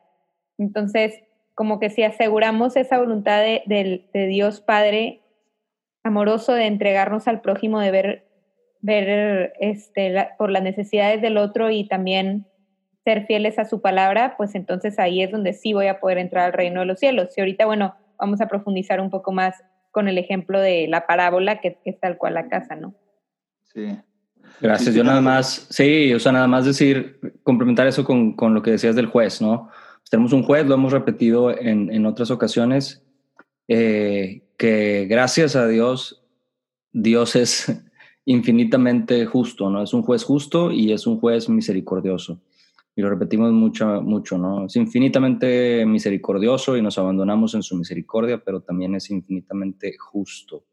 Entonces, 0.58 1.22
como 1.54 1.80
que 1.80 1.90
si 1.90 2.04
aseguramos 2.04 2.76
esa 2.76 2.98
voluntad 2.98 3.42
de, 3.42 4.10
Dios 4.14 4.62
Padre 4.62 5.22
amoroso 6.04 6.54
de 6.54 6.68
entregarnos 6.68 7.28
al 7.28 7.42
prójimo, 7.42 7.80
de 7.80 7.92
ver, 7.92 8.28
ver 8.82 9.54
este, 9.60 10.30
por 10.38 10.50
las 10.50 10.64
necesidades 10.64 11.22
del 11.22 11.38
otro 11.38 11.72
y 11.72 11.88
también 11.88 12.48
ser 13.04 13.26
fieles 13.26 13.60
a 13.60 13.66
su 13.66 13.82
palabra, 13.82 14.36
pues 14.38 14.56
entonces 14.56 14.98
ahí 14.98 15.22
es 15.22 15.32
donde 15.32 15.54
sí 15.54 15.74
voy 15.74 15.88
a 15.88 16.00
poder 16.00 16.20
entrar 16.20 16.46
al 16.46 16.54
reino 16.54 16.80
de 16.80 16.86
los 16.86 17.00
cielos. 17.00 17.38
Y 17.38 17.42
ahorita, 17.42 17.66
bueno, 17.66 17.96
vamos 18.18 18.42
a 18.42 18.48
profundizar 18.48 19.00
un 19.02 19.10
poco 19.10 19.32
más 19.32 19.56
con 19.92 20.08
el 20.08 20.18
ejemplo 20.18 20.60
de 20.60 20.88
la 20.88 21.08
parábola, 21.08 21.62
que, 21.62 21.80
es 21.86 22.00
tal 22.00 22.18
cual 22.18 22.34
la 22.34 22.50
casa, 22.50 22.76
¿no? 22.76 22.96
Sí. 23.64 23.98
Gracias. 24.62 24.94
Yo 24.94 25.04
nada 25.04 25.22
más, 25.22 25.68
sí, 25.70 26.14
o 26.14 26.20
sea, 26.20 26.32
nada 26.32 26.48
más 26.48 26.66
decir, 26.66 27.20
complementar 27.44 27.88
eso 27.88 28.04
con, 28.04 28.36
con 28.36 28.54
lo 28.54 28.62
que 28.62 28.72
decías 28.72 28.96
del 28.96 29.08
juez, 29.08 29.42
¿no? 29.42 29.70
Pues 30.00 30.10
tenemos 30.10 30.34
un 30.34 30.44
juez, 30.44 30.66
lo 30.66 30.76
hemos 30.76 30.92
repetido 30.92 31.58
en, 31.58 31.92
en 31.92 32.06
otras 32.06 32.32
ocasiones, 32.32 33.04
eh, 33.68 34.44
que 34.58 35.08
gracias 35.10 35.56
a 35.56 35.68
Dios, 35.68 36.24
Dios 36.92 37.36
es 37.36 37.84
infinitamente 38.26 39.26
justo, 39.26 39.70
¿no? 39.70 39.84
Es 39.84 39.94
un 39.94 40.04
juez 40.04 40.24
justo 40.24 40.72
y 40.72 40.94
es 40.94 41.08
un 41.08 41.20
juez 41.20 41.50
misericordioso 41.50 42.40
y 42.96 43.02
lo 43.02 43.10
repetimos 43.10 43.52
mucho, 43.52 44.02
mucho, 44.02 44.38
¿no? 44.38 44.66
Es 44.66 44.76
infinitamente 44.78 45.86
misericordioso 45.86 46.78
y 46.78 46.82
nos 46.82 46.98
abandonamos 46.98 47.54
en 47.54 47.62
su 47.62 47.76
misericordia, 47.76 48.42
pero 48.44 48.62
también 48.62 48.96
es 48.96 49.10
infinitamente 49.10 49.98
justo. 50.00 50.66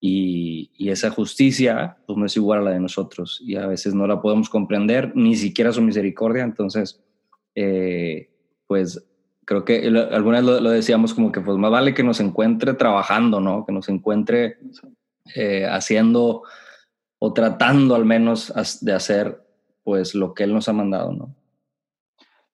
Y, 0.00 0.70
esa 0.90 1.10
justicia 1.10 1.98
pues 2.06 2.18
no 2.18 2.26
es 2.26 2.36
igual 2.36 2.60
a 2.60 2.62
la 2.62 2.70
de 2.72 2.80
nosotros 2.80 3.40
y 3.44 3.54
a 3.54 3.66
veces 3.66 3.94
no 3.94 4.06
la 4.06 4.20
podemos 4.20 4.48
comprender, 4.48 5.12
ni 5.14 5.36
siquiera 5.36 5.72
su 5.72 5.82
misericordia. 5.82 6.42
Entonces, 6.42 7.04
eh, 7.54 8.30
pues 8.66 9.06
creo 9.44 9.64
que 9.64 9.86
algunas 10.10 10.42
lo, 10.42 10.60
lo, 10.60 10.70
decíamos 10.70 11.14
como 11.14 11.30
que 11.30 11.40
pues 11.40 11.58
más 11.58 11.70
vale 11.70 11.94
que 11.94 12.02
nos 12.02 12.18
encuentre 12.18 12.74
trabajando, 12.74 13.40
¿no? 13.40 13.66
Que 13.66 13.72
nos 13.72 13.88
encuentre 13.88 14.58
eh, 15.36 15.66
haciendo 15.66 16.42
o 17.18 17.32
tratando 17.32 17.94
al 17.94 18.06
menos 18.06 18.52
de 18.80 18.92
hacer 18.92 19.46
pues 19.84 20.14
lo 20.14 20.34
que 20.34 20.44
Él 20.44 20.54
nos 20.54 20.68
ha 20.68 20.72
mandado, 20.72 21.12
¿no? 21.12 21.36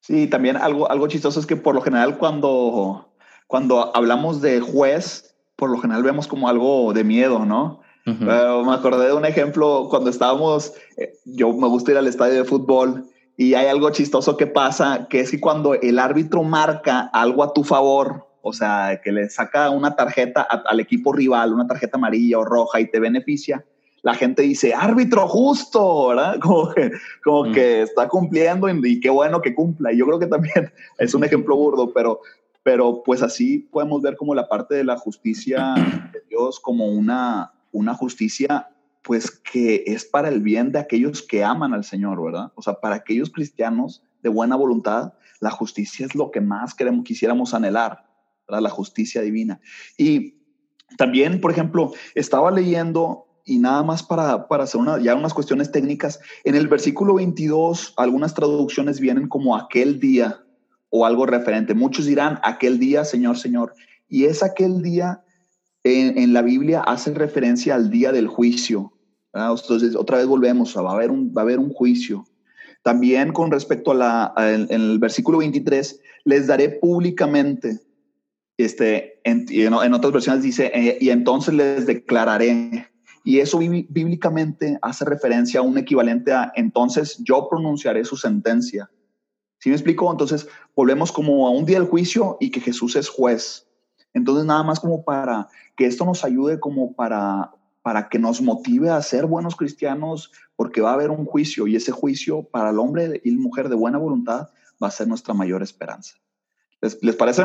Sí, 0.06 0.28
también 0.28 0.56
algo, 0.56 0.88
algo 0.88 1.08
chistoso 1.08 1.40
es 1.40 1.46
que 1.46 1.56
por 1.56 1.75
lo 1.75 1.80
general 1.80 2.16
cuando, 2.16 3.08
cuando 3.48 3.90
hablamos 3.96 4.40
de 4.40 4.60
juez, 4.60 5.34
por 5.56 5.68
lo 5.68 5.78
general 5.78 6.04
vemos 6.04 6.28
como 6.28 6.48
algo 6.48 6.92
de 6.92 7.02
miedo, 7.02 7.44
¿no? 7.44 7.80
me 8.04 8.72
acordé 8.72 9.08
de 9.08 9.14
un 9.14 9.25
ejemplo 9.25 9.88
cuando 9.90 10.10
estábamos, 10.10 10.75
eh, 10.96 11.12
yo 11.25 11.52
me 11.52 11.66
gusta 11.66 11.90
ir 11.90 11.96
al 11.96 12.06
estadio 12.06 12.34
de 12.34 12.44
fútbol 12.44 13.06
y 13.36 13.54
hay 13.54 13.66
algo 13.66 13.90
chistoso 13.90 14.36
que 14.36 14.46
pasa, 14.46 15.08
que 15.10 15.18
es 15.18 15.32
que 15.32 15.40
cuando 15.40 15.75
el 15.75 15.98
árbitro 15.98 16.44
marca 16.44 17.10
algo 17.12 17.42
a 17.42 17.52
tu 17.52 17.64
favor, 17.64 18.28
o 18.42 18.52
sea, 18.52 19.00
que 19.02 19.10
le 19.10 19.28
saca 19.28 19.70
una 19.70 19.96
tarjeta 19.96 20.42
al 20.42 20.78
equipo 20.78 21.12
rival, 21.12 21.52
una 21.52 21.66
tarjeta 21.66 21.96
amarilla 21.96 22.38
o 22.38 22.44
roja 22.44 22.78
y 22.78 22.88
te 22.88 23.00
beneficia, 23.00 23.64
la 24.06 24.14
gente 24.14 24.42
dice, 24.42 24.72
árbitro 24.72 25.26
justo, 25.26 26.06
¿verdad? 26.06 26.38
Como 26.40 26.72
que, 26.72 26.92
como 27.25 27.48
mm. 27.48 27.52
que 27.52 27.82
está 27.82 28.06
cumpliendo 28.06 28.68
y, 28.68 29.00
qué 29.00 29.10
bueno 29.10 29.42
que 29.42 29.52
cumpla. 29.52 29.92
Y 29.92 29.96
yo 29.96 30.06
creo 30.06 30.20
que 30.20 30.28
también 30.28 30.70
es 30.98 31.12
un 31.12 31.25
ejemplo 31.25 31.56
burdo, 31.56 31.92
pero, 31.92 32.20
pero 32.62 33.02
pues 33.04 33.20
así 33.20 33.58
podemos 33.58 34.02
ver 34.02 34.14
como 34.14 34.32
la 34.32 34.48
parte 34.48 34.76
de 34.76 34.84
la 34.84 34.96
justicia 34.96 35.75
de 36.12 36.22
Dios 36.28 36.60
como 36.60 36.86
una, 36.86 37.52
una 37.72 37.94
justicia 37.94 38.68
pues 39.02 39.28
que 39.28 39.82
es 39.88 40.04
para 40.04 40.28
el 40.28 40.40
bien 40.40 40.70
de 40.70 40.78
aquellos 40.78 41.20
que 41.20 41.42
aman 41.42 41.75
al 41.75 41.82
Señor, 41.82 42.22
¿verdad? 42.22 42.52
O 42.54 42.62
sea, 42.62 42.75
para 42.75 42.94
aquellos 42.94 43.30
cristianos 43.30 44.04
de 44.22 44.28
buena 44.28 44.54
voluntad, 44.54 45.14
la 45.40 45.50
justicia 45.50 46.06
es 46.06 46.14
lo 46.14 46.30
que 46.30 46.40
más 46.40 46.75
queremos, 46.75 47.04
quisiéramos 47.04 47.54
anhelar, 47.54 48.06
¿verdad? 48.46 48.62
La 48.62 48.70
justicia 48.70 49.20
divina. 49.20 49.58
Y 49.98 50.36
también, 50.96 51.40
por 51.40 51.50
ejemplo, 51.50 51.92
estaba 52.14 52.52
leyendo 52.52 53.25
y 53.46 53.58
nada 53.58 53.82
más 53.82 54.02
para, 54.02 54.46
para 54.48 54.64
hacer 54.64 54.78
una, 54.78 55.00
ya 55.00 55.14
unas 55.14 55.32
cuestiones 55.32 55.72
técnicas, 55.72 56.20
en 56.44 56.54
el 56.54 56.68
versículo 56.68 57.14
22 57.14 57.94
algunas 57.96 58.34
traducciones 58.34 59.00
vienen 59.00 59.28
como 59.28 59.56
aquel 59.56 59.98
día 59.98 60.44
o 60.90 61.06
algo 61.06 61.24
referente. 61.24 61.72
Muchos 61.72 62.04
dirán 62.04 62.38
aquel 62.42 62.78
día, 62.78 63.04
Señor, 63.04 63.38
Señor. 63.38 63.72
Y 64.08 64.26
es 64.26 64.42
aquel 64.42 64.82
día 64.82 65.22
en, 65.84 66.18
en 66.18 66.34
la 66.34 66.42
Biblia 66.42 66.80
hace 66.80 67.14
referencia 67.14 67.74
al 67.74 67.90
día 67.90 68.12
del 68.12 68.26
juicio, 68.26 68.92
entonces, 69.36 69.94
otra 69.96 70.18
vez 70.18 70.26
volvemos, 70.26 70.76
va 70.76 70.90
a 70.90 70.94
haber 70.94 71.10
un, 71.10 71.32
va 71.36 71.42
a 71.42 71.44
haber 71.44 71.58
un 71.58 71.70
juicio. 71.70 72.24
También 72.82 73.32
con 73.32 73.50
respecto 73.50 73.90
a 73.90 73.94
la, 73.94 74.34
en 74.38 74.66
el 74.70 74.98
versículo 74.98 75.38
23, 75.38 76.00
les 76.24 76.46
daré 76.46 76.70
públicamente, 76.70 77.80
este, 78.56 79.20
en, 79.24 79.46
en, 79.50 79.94
otras 79.94 80.12
versiones 80.12 80.42
dice, 80.42 80.70
eh, 80.72 80.96
y 81.00 81.10
entonces 81.10 81.52
les 81.54 81.86
declararé. 81.86 82.88
Y 83.26 83.40
eso 83.40 83.59
bíblicamente 83.59 84.78
hace 84.80 85.04
referencia 85.04 85.59
a 85.59 85.64
un 85.64 85.76
equivalente 85.76 86.33
a, 86.33 86.52
entonces 86.54 87.18
yo 87.25 87.49
pronunciaré 87.50 88.04
su 88.04 88.16
sentencia. 88.16 88.88
¿Sí 89.59 89.68
me 89.68 89.75
explico? 89.75 90.09
Entonces, 90.12 90.47
volvemos 90.76 91.11
como 91.11 91.49
a 91.49 91.50
un 91.50 91.64
día 91.64 91.80
del 91.80 91.88
juicio 91.88 92.37
y 92.38 92.52
que 92.52 92.61
Jesús 92.61 92.95
es 92.95 93.09
juez. 93.09 93.66
Entonces, 94.14 94.45
nada 94.45 94.62
más 94.62 94.78
como 94.78 95.04
para 95.04 95.49
que 95.76 95.87
esto 95.87 96.04
nos 96.04 96.25
ayude 96.25 96.61
como 96.61 96.95
para 96.95 97.50
para 97.83 98.09
que 98.09 98.18
nos 98.18 98.42
motive 98.42 98.90
a 98.90 99.00
ser 99.00 99.26
buenos 99.26 99.54
cristianos, 99.54 100.33
porque 100.56 100.80
va 100.80 100.90
a 100.90 100.95
haber 100.95 101.11
un 101.11 101.25
juicio 101.25 101.68
y 101.68 101.76
ese 101.76 101.92
juicio 101.92 102.42
para 102.42 102.71
el 102.71 102.80
hombre 102.80 103.21
y 103.23 103.30
la 103.30 103.40
mujer 103.40 103.68
de 103.68 103.76
buena 103.76 103.97
voluntad 103.97 104.49
va 104.83 104.88
a 104.88 104.90
ser 104.90 105.06
nuestra 105.06 105.35
mayor 105.35 105.62
esperanza. 105.62 106.16
¿Les, 106.80 107.14
parece? 107.14 107.45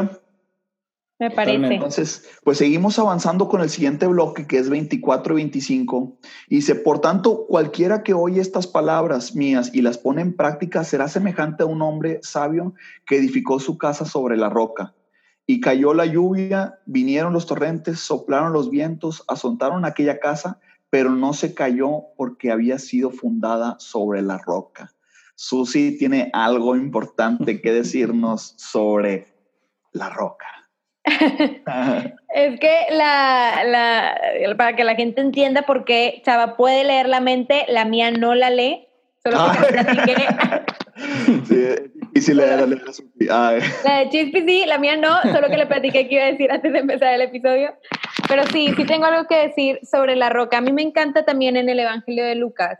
Me 1.21 1.29
parece. 1.29 1.75
Entonces, 1.75 2.27
pues 2.43 2.57
seguimos 2.57 2.97
avanzando 2.97 3.47
con 3.47 3.61
el 3.61 3.69
siguiente 3.69 4.07
bloque 4.07 4.47
que 4.47 4.57
es 4.57 4.71
24 4.71 5.35
y 5.35 5.41
25. 5.43 6.17
Y 6.49 6.55
dice, 6.55 6.73
por 6.73 6.99
tanto, 6.99 7.45
cualquiera 7.45 8.01
que 8.01 8.15
oye 8.15 8.41
estas 8.41 8.65
palabras 8.65 9.35
mías 9.35 9.69
y 9.71 9.83
las 9.83 9.99
pone 9.99 10.23
en 10.23 10.35
práctica 10.35 10.83
será 10.83 11.07
semejante 11.07 11.61
a 11.61 11.67
un 11.67 11.83
hombre 11.83 12.21
sabio 12.23 12.73
que 13.05 13.17
edificó 13.17 13.59
su 13.59 13.77
casa 13.77 14.03
sobre 14.05 14.35
la 14.35 14.49
roca. 14.49 14.95
Y 15.45 15.61
cayó 15.61 15.93
la 15.93 16.07
lluvia, 16.07 16.79
vinieron 16.87 17.33
los 17.33 17.45
torrentes, 17.45 17.99
soplaron 17.99 18.51
los 18.51 18.71
vientos, 18.71 19.23
azontaron 19.27 19.85
aquella 19.85 20.19
casa, 20.19 20.59
pero 20.89 21.11
no 21.11 21.33
se 21.33 21.53
cayó 21.53 22.05
porque 22.17 22.49
había 22.49 22.79
sido 22.79 23.11
fundada 23.11 23.75
sobre 23.77 24.23
la 24.23 24.39
roca. 24.39 24.91
Susi 25.35 25.99
tiene 25.99 26.31
algo 26.33 26.75
importante 26.75 27.61
que 27.61 27.71
decirnos 27.71 28.55
sobre 28.57 29.35
la 29.91 30.09
roca. 30.09 30.60
es 32.35 32.59
que 32.59 32.85
la, 32.91 34.19
para 34.57 34.75
que 34.75 34.83
la 34.83 34.95
gente 34.95 35.21
entienda 35.21 35.63
por 35.63 35.83
qué 35.83 36.21
Chava 36.23 36.55
puede 36.55 36.83
leer 36.83 37.09
la 37.09 37.19
mente, 37.19 37.65
la 37.67 37.85
mía 37.85 38.11
no 38.11 38.35
la 38.35 38.49
lee, 38.49 38.87
solo 39.23 39.37
ah. 39.39 39.55
sí, 41.47 41.65
y 42.13 42.21
si 42.21 42.33
le 42.33 42.45
da 42.45 42.57
la 42.57 42.67
La 42.67 43.99
de 43.99 44.09
Chispi 44.09 44.41
sí, 44.41 44.65
la 44.65 44.77
mía 44.77 44.97
no, 44.97 45.21
solo 45.21 45.47
que 45.47 45.57
le 45.57 45.65
platiqué 45.65 46.07
que 46.07 46.15
iba 46.15 46.23
a 46.23 46.31
decir 46.31 46.51
antes 46.51 46.71
de 46.71 46.79
empezar 46.79 47.13
el 47.13 47.21
episodio. 47.21 47.73
Pero 48.27 48.43
sí, 48.47 48.73
sí 48.75 48.85
tengo 48.85 49.05
algo 49.05 49.27
que 49.27 49.47
decir 49.47 49.79
sobre 49.83 50.15
la 50.15 50.29
roca. 50.29 50.57
A 50.57 50.61
mí 50.61 50.71
me 50.71 50.81
encanta 50.81 51.25
también 51.25 51.57
en 51.57 51.69
el 51.69 51.79
Evangelio 51.79 52.25
de 52.25 52.35
Lucas 52.35 52.79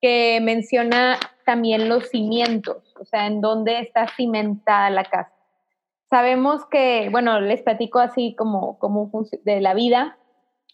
que 0.00 0.40
menciona 0.42 1.18
también 1.44 1.88
los 1.88 2.08
cimientos, 2.08 2.94
o 3.00 3.04
sea, 3.04 3.26
en 3.26 3.40
dónde 3.40 3.78
está 3.80 4.08
cimentada 4.08 4.90
la 4.90 5.04
casa. 5.04 5.31
Sabemos 6.12 6.66
que, 6.66 7.08
bueno, 7.10 7.40
les 7.40 7.62
platico 7.62 7.98
así 7.98 8.34
como, 8.36 8.78
como 8.78 9.10
de 9.44 9.62
la 9.62 9.72
vida. 9.72 10.18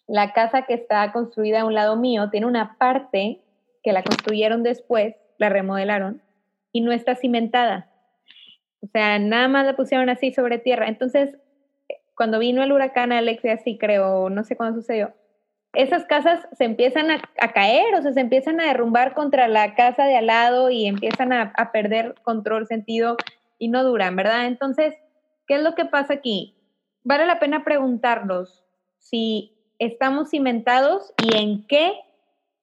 La 0.08 0.32
casa 0.32 0.62
que 0.62 0.74
está 0.74 1.12
construida 1.12 1.60
a 1.60 1.64
un 1.64 1.74
lado 1.74 1.94
mío 1.94 2.28
tiene 2.30 2.46
una 2.46 2.76
parte 2.76 3.40
que 3.84 3.92
la 3.92 4.02
construyeron 4.02 4.64
después, 4.64 5.14
la 5.36 5.48
remodelaron, 5.48 6.22
y 6.72 6.80
no 6.80 6.90
está 6.90 7.14
cimentada. 7.14 7.88
O 8.80 8.88
sea, 8.88 9.20
nada 9.20 9.46
más 9.46 9.64
la 9.64 9.76
pusieron 9.76 10.08
así 10.08 10.32
sobre 10.32 10.58
tierra. 10.58 10.88
Entonces, 10.88 11.36
cuando 12.16 12.40
vino 12.40 12.64
el 12.64 12.72
huracán 12.72 13.12
Alex, 13.12 13.44
así 13.44 13.78
creo, 13.78 14.30
no 14.30 14.42
sé 14.42 14.56
cuándo 14.56 14.80
sucedió, 14.80 15.14
esas 15.72 16.04
casas 16.06 16.48
se 16.50 16.64
empiezan 16.64 17.12
a, 17.12 17.52
caer, 17.52 17.94
o 17.94 18.02
sea, 18.02 18.12
se 18.12 18.20
empiezan 18.22 18.60
a 18.60 18.66
derrumbar 18.66 19.14
contra 19.14 19.46
la 19.46 19.76
casa 19.76 20.02
de 20.02 20.16
al 20.16 20.26
lado 20.26 20.68
y 20.70 20.86
empiezan 20.86 21.32
a, 21.32 21.52
a 21.56 21.70
perder 21.70 22.16
control, 22.24 22.66
sentido 22.66 23.16
y 23.56 23.68
no 23.68 23.84
duran, 23.84 24.16
¿verdad? 24.16 24.46
Entonces, 24.46 24.96
¿qué 25.48 25.56
es 25.56 25.62
lo 25.62 25.74
que 25.74 25.86
pasa 25.86 26.14
aquí? 26.14 26.54
Vale 27.02 27.26
la 27.26 27.40
pena 27.40 27.64
preguntarnos 27.64 28.64
si 28.98 29.56
estamos 29.80 30.30
cimentados 30.30 31.12
y 31.20 31.36
en 31.36 31.66
qué 31.66 31.94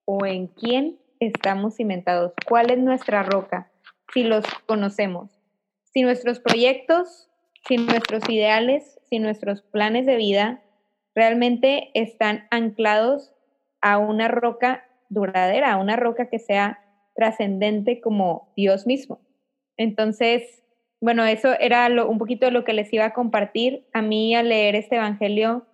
o 0.06 0.26
en 0.26 0.48
quién 0.48 1.00
estamos 1.20 1.76
cimentados. 1.76 2.32
¿Cuál 2.48 2.72
es 2.72 2.78
nuestra 2.78 3.24
roca? 3.24 3.72
si 4.14 4.24
los 4.24 4.46
conocemos. 4.66 5.42
Si 5.94 6.02
nuestros 6.02 6.40
proyectos, 6.40 7.30
si 7.68 7.78
nuestros 7.78 8.28
ideales, 8.30 9.00
si 9.10 9.20
nuestros 9.20 9.62
planes 9.62 10.06
de 10.06 10.18
vida 10.18 10.62
realmente 11.14 11.92
están 11.94 12.48
anclados 12.52 13.34
a 13.82 13.98
una 13.98 14.28
roca 14.28 14.86
duradera, 15.10 15.74
a 15.74 15.78
una 15.78 15.96
roca 15.96 16.30
que 16.30 16.40
sea 16.40 16.80
trascendente 17.16 18.02
como 18.02 18.52
Dios 18.56 18.86
mismo. 18.86 19.22
Entonces, 19.78 20.64
bueno, 21.06 21.24
eso 21.24 21.54
era 21.60 21.88
un 22.04 22.18
poquito 22.18 22.48
de 22.48 22.52
lo 22.52 22.64
que 22.64 22.74
les 22.74 22.92
iba 22.92 23.06
a 23.06 23.14
compartir. 23.14 23.86
A 23.94 24.02
mí 24.02 24.34
al 24.34 24.50
leer 24.50 24.76
este 24.76 24.96
Evangelio 24.96 25.68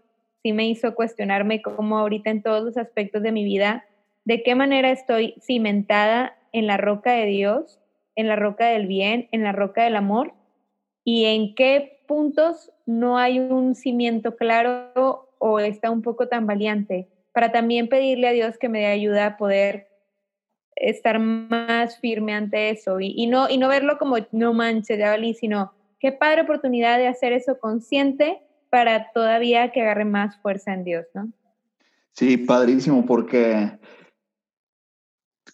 sí 0.44 0.52
me 0.52 0.68
hizo 0.68 0.94
cuestionarme 0.94 1.62
cómo 1.62 1.98
ahorita 1.98 2.30
en 2.30 2.44
todos 2.44 2.62
los 2.64 2.76
aspectos 2.76 3.24
de 3.24 3.32
mi 3.32 3.46
vida, 3.46 3.86
de 4.26 4.44
qué 4.44 4.56
manera 4.56 4.92
estoy 4.92 5.36
cimentada 5.42 6.36
en 6.52 6.68
la 6.68 6.76
roca 6.76 7.14
de 7.14 7.28
Dios 7.28 7.80
en 8.16 8.28
la 8.28 8.36
roca 8.36 8.68
del 8.68 8.88
bien, 8.88 9.30
en 9.32 9.44
la 9.44 9.52
roca 9.52 9.84
del 9.84 9.96
amor, 9.96 10.34
y 11.04 11.26
en 11.26 11.56
qué 11.56 12.04
puntos 12.08 12.72
no 12.86 13.18
hay 13.18 13.40
un 13.40 13.74
cimiento 13.74 14.36
claro 14.36 15.30
o 15.40 15.60
está 15.60 15.90
un 15.90 16.02
poco 16.02 16.28
tan 16.28 16.46
valiente, 16.46 17.08
para 17.32 17.52
también 17.52 17.88
pedirle 17.88 18.28
a 18.28 18.34
Dios 18.34 18.58
que 18.58 18.70
me 18.70 18.80
dé 18.80 18.88
ayuda 18.88 19.26
a 19.26 19.38
poder 19.38 19.88
estar 20.82 21.20
más 21.20 22.00
firme 22.00 22.34
ante 22.34 22.70
eso 22.70 23.00
y, 23.00 23.28
no, 23.28 23.50
y 23.50 23.58
no 23.58 23.68
verlo 23.68 23.98
como 23.98 24.18
no 24.32 24.54
manches, 24.54 24.98
ya 24.98 25.10
valí, 25.12 25.34
sino 25.34 25.74
qué 26.00 26.12
padre 26.12 26.42
oportunidad 26.42 26.98
de 26.98 27.08
hacer 27.08 27.34
eso 27.34 27.60
consciente 27.60 28.42
para 28.70 29.12
todavía 29.12 29.72
que 29.72 29.82
agarre 29.82 30.06
más 30.06 30.38
fuerza 30.42 30.74
en 30.74 30.84
Dios, 30.84 31.06
¿no? 31.14 31.32
Sí, 32.14 32.38
padrísimo, 32.38 33.06
porque 33.06 33.80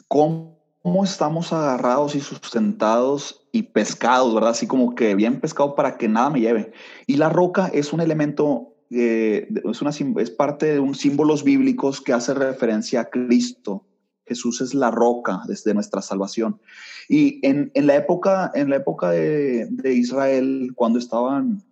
¿cómo 0.08 0.58
cómo 0.88 1.04
estamos 1.04 1.52
agarrados 1.52 2.16
y 2.16 2.22
sustentados 2.22 3.46
y 3.52 3.64
pescados, 3.64 4.34
¿verdad? 4.34 4.52
Así 4.52 4.68
como 4.68 4.96
que 4.96 5.16
bien 5.16 5.42
pescado 5.42 5.76
para 5.76 5.98
que 5.98 6.08
nada 6.08 6.30
me 6.30 6.40
lleve. 6.40 6.72
Y 7.08 7.18
la 7.18 7.28
roca 7.28 7.68
es 7.74 7.92
un 7.92 8.00
elemento, 8.00 8.74
eh, 8.90 9.50
es, 9.70 9.82
una, 9.82 9.92
es 9.92 10.32
parte 10.32 10.68
de 10.68 10.80
un 10.80 10.96
símbolos 10.96 11.44
bíblicos 11.44 12.00
que 12.00 12.14
hace 12.14 12.34
referencia 12.34 13.02
a 13.02 13.10
Cristo. 13.10 13.84
Jesús 14.28 14.62
es 14.62 14.74
la 14.74 14.92
roca 14.92 15.42
desde 15.48 15.74
nuestra 15.74 16.02
salvación. 16.02 16.60
Y 17.08 17.46
en, 17.46 17.72
en 17.74 17.88
la 17.88 17.96
época, 17.96 18.52
en 18.54 18.70
la 18.70 18.78
época 18.78 19.12
de, 19.12 19.68
de 19.70 19.94
Israel, 19.94 20.72
cuando 20.76 21.00
estaban 21.00 21.64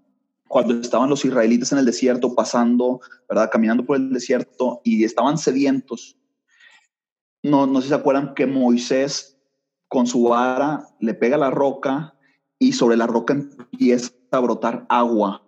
cuando 0.48 0.76
estaban 0.76 1.10
los 1.10 1.26
israelitas 1.26 1.72
en 1.72 1.80
el 1.80 1.86
desierto 1.86 2.36
pasando, 2.36 3.02
¿verdad? 3.28 3.50
Caminando 3.52 3.84
por 3.84 3.98
el 3.98 4.14
desierto 4.14 4.80
y 4.84 5.04
estaban 5.04 5.40
sedientos, 5.40 6.18
no, 7.42 7.68
no 7.68 7.80
sé 7.80 7.84
si 7.84 7.90
se 7.90 7.96
acuerdan 7.96 8.34
que 8.34 8.46
Moisés 8.46 9.38
con 9.88 10.08
su 10.08 10.24
vara 10.24 10.88
le 11.00 11.14
pega 11.14 11.38
la 11.38 11.52
roca 11.52 12.16
y 12.60 12.74
sobre 12.74 12.98
la 12.98 13.08
roca 13.08 13.34
empieza 13.34 14.12
a 14.32 14.40
brotar 14.40 14.86
agua, 14.90 15.45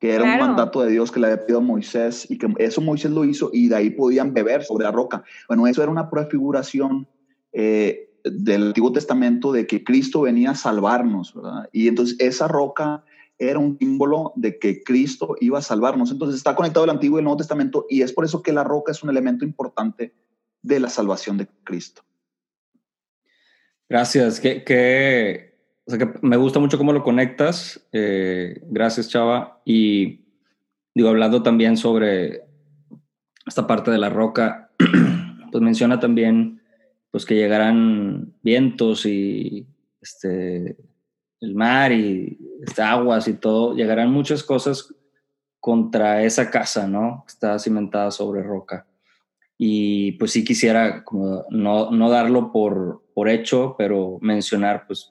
que 0.00 0.14
era 0.14 0.24
un 0.24 0.38
mandato 0.38 0.80
de 0.80 0.90
Dios 0.90 1.12
que 1.12 1.20
le 1.20 1.26
había 1.26 1.40
pedido 1.40 1.58
a 1.58 1.62
Moisés 1.62 2.26
y 2.30 2.38
que 2.38 2.48
eso 2.58 2.80
Moisés 2.80 3.10
lo 3.10 3.24
hizo 3.24 3.50
y 3.52 3.68
de 3.68 3.76
ahí 3.76 3.90
podían 3.90 4.32
beber 4.32 4.64
sobre 4.64 4.84
la 4.84 4.92
roca. 4.92 5.22
Bueno, 5.46 5.66
eso 5.66 5.82
era 5.82 5.92
una 5.92 6.08
prefiguración 6.08 7.06
eh, 7.52 8.10
del 8.24 8.68
Antiguo 8.68 8.92
Testamento 8.92 9.52
de 9.52 9.66
que 9.66 9.84
Cristo 9.84 10.22
venía 10.22 10.52
a 10.52 10.54
salvarnos, 10.54 11.34
¿verdad? 11.34 11.68
Y 11.72 11.86
entonces 11.86 12.16
esa 12.18 12.48
roca 12.48 13.04
era 13.38 13.58
un 13.58 13.76
símbolo 13.78 14.32
de 14.36 14.58
que 14.58 14.82
Cristo 14.82 15.36
iba 15.38 15.58
a 15.58 15.62
salvarnos. 15.62 16.10
Entonces 16.10 16.38
está 16.38 16.54
conectado 16.54 16.84
el 16.84 16.90
Antiguo 16.90 17.18
y 17.18 17.20
el 17.20 17.24
Nuevo 17.24 17.38
Testamento 17.38 17.86
y 17.90 18.00
es 18.00 18.12
por 18.12 18.24
eso 18.24 18.42
que 18.42 18.54
la 18.54 18.64
roca 18.64 18.92
es 18.92 19.02
un 19.02 19.10
elemento 19.10 19.44
importante 19.44 20.14
de 20.62 20.80
la 20.80 20.88
salvación 20.88 21.36
de 21.36 21.46
Cristo. 21.62 22.02
Gracias. 23.88 24.40
Que, 25.86 26.08
me 26.22 26.36
gusta 26.36 26.60
mucho 26.60 26.78
cómo 26.78 26.92
lo 26.92 27.02
conectas. 27.02 27.86
Eh, 27.92 28.60
gracias, 28.66 29.08
Chava. 29.08 29.60
Y 29.64 30.24
digo, 30.94 31.08
hablando 31.08 31.42
también 31.42 31.76
sobre 31.76 32.44
esta 33.46 33.66
parte 33.66 33.90
de 33.90 33.98
la 33.98 34.08
roca, 34.08 34.70
pues 35.50 35.62
menciona 35.62 35.98
también 35.98 36.60
pues 37.10 37.24
que 37.24 37.34
llegarán 37.34 38.34
vientos 38.42 39.04
y 39.04 39.66
este, 40.00 40.76
el 41.40 41.54
mar 41.54 41.92
y 41.92 42.38
este, 42.64 42.82
aguas 42.82 43.26
y 43.28 43.34
todo, 43.34 43.74
llegarán 43.74 44.12
muchas 44.12 44.42
cosas 44.42 44.94
contra 45.58 46.22
esa 46.22 46.50
casa, 46.50 46.86
¿no? 46.86 47.24
Está 47.26 47.58
cimentada 47.58 48.10
sobre 48.10 48.42
roca. 48.42 48.86
Y 49.58 50.12
pues 50.12 50.30
sí 50.32 50.42
quisiera 50.42 51.04
no, 51.50 51.90
no 51.90 52.10
darlo 52.10 52.50
por, 52.50 53.04
por 53.12 53.28
hecho, 53.28 53.74
pero 53.76 54.18
mencionar 54.22 54.86
pues 54.86 55.10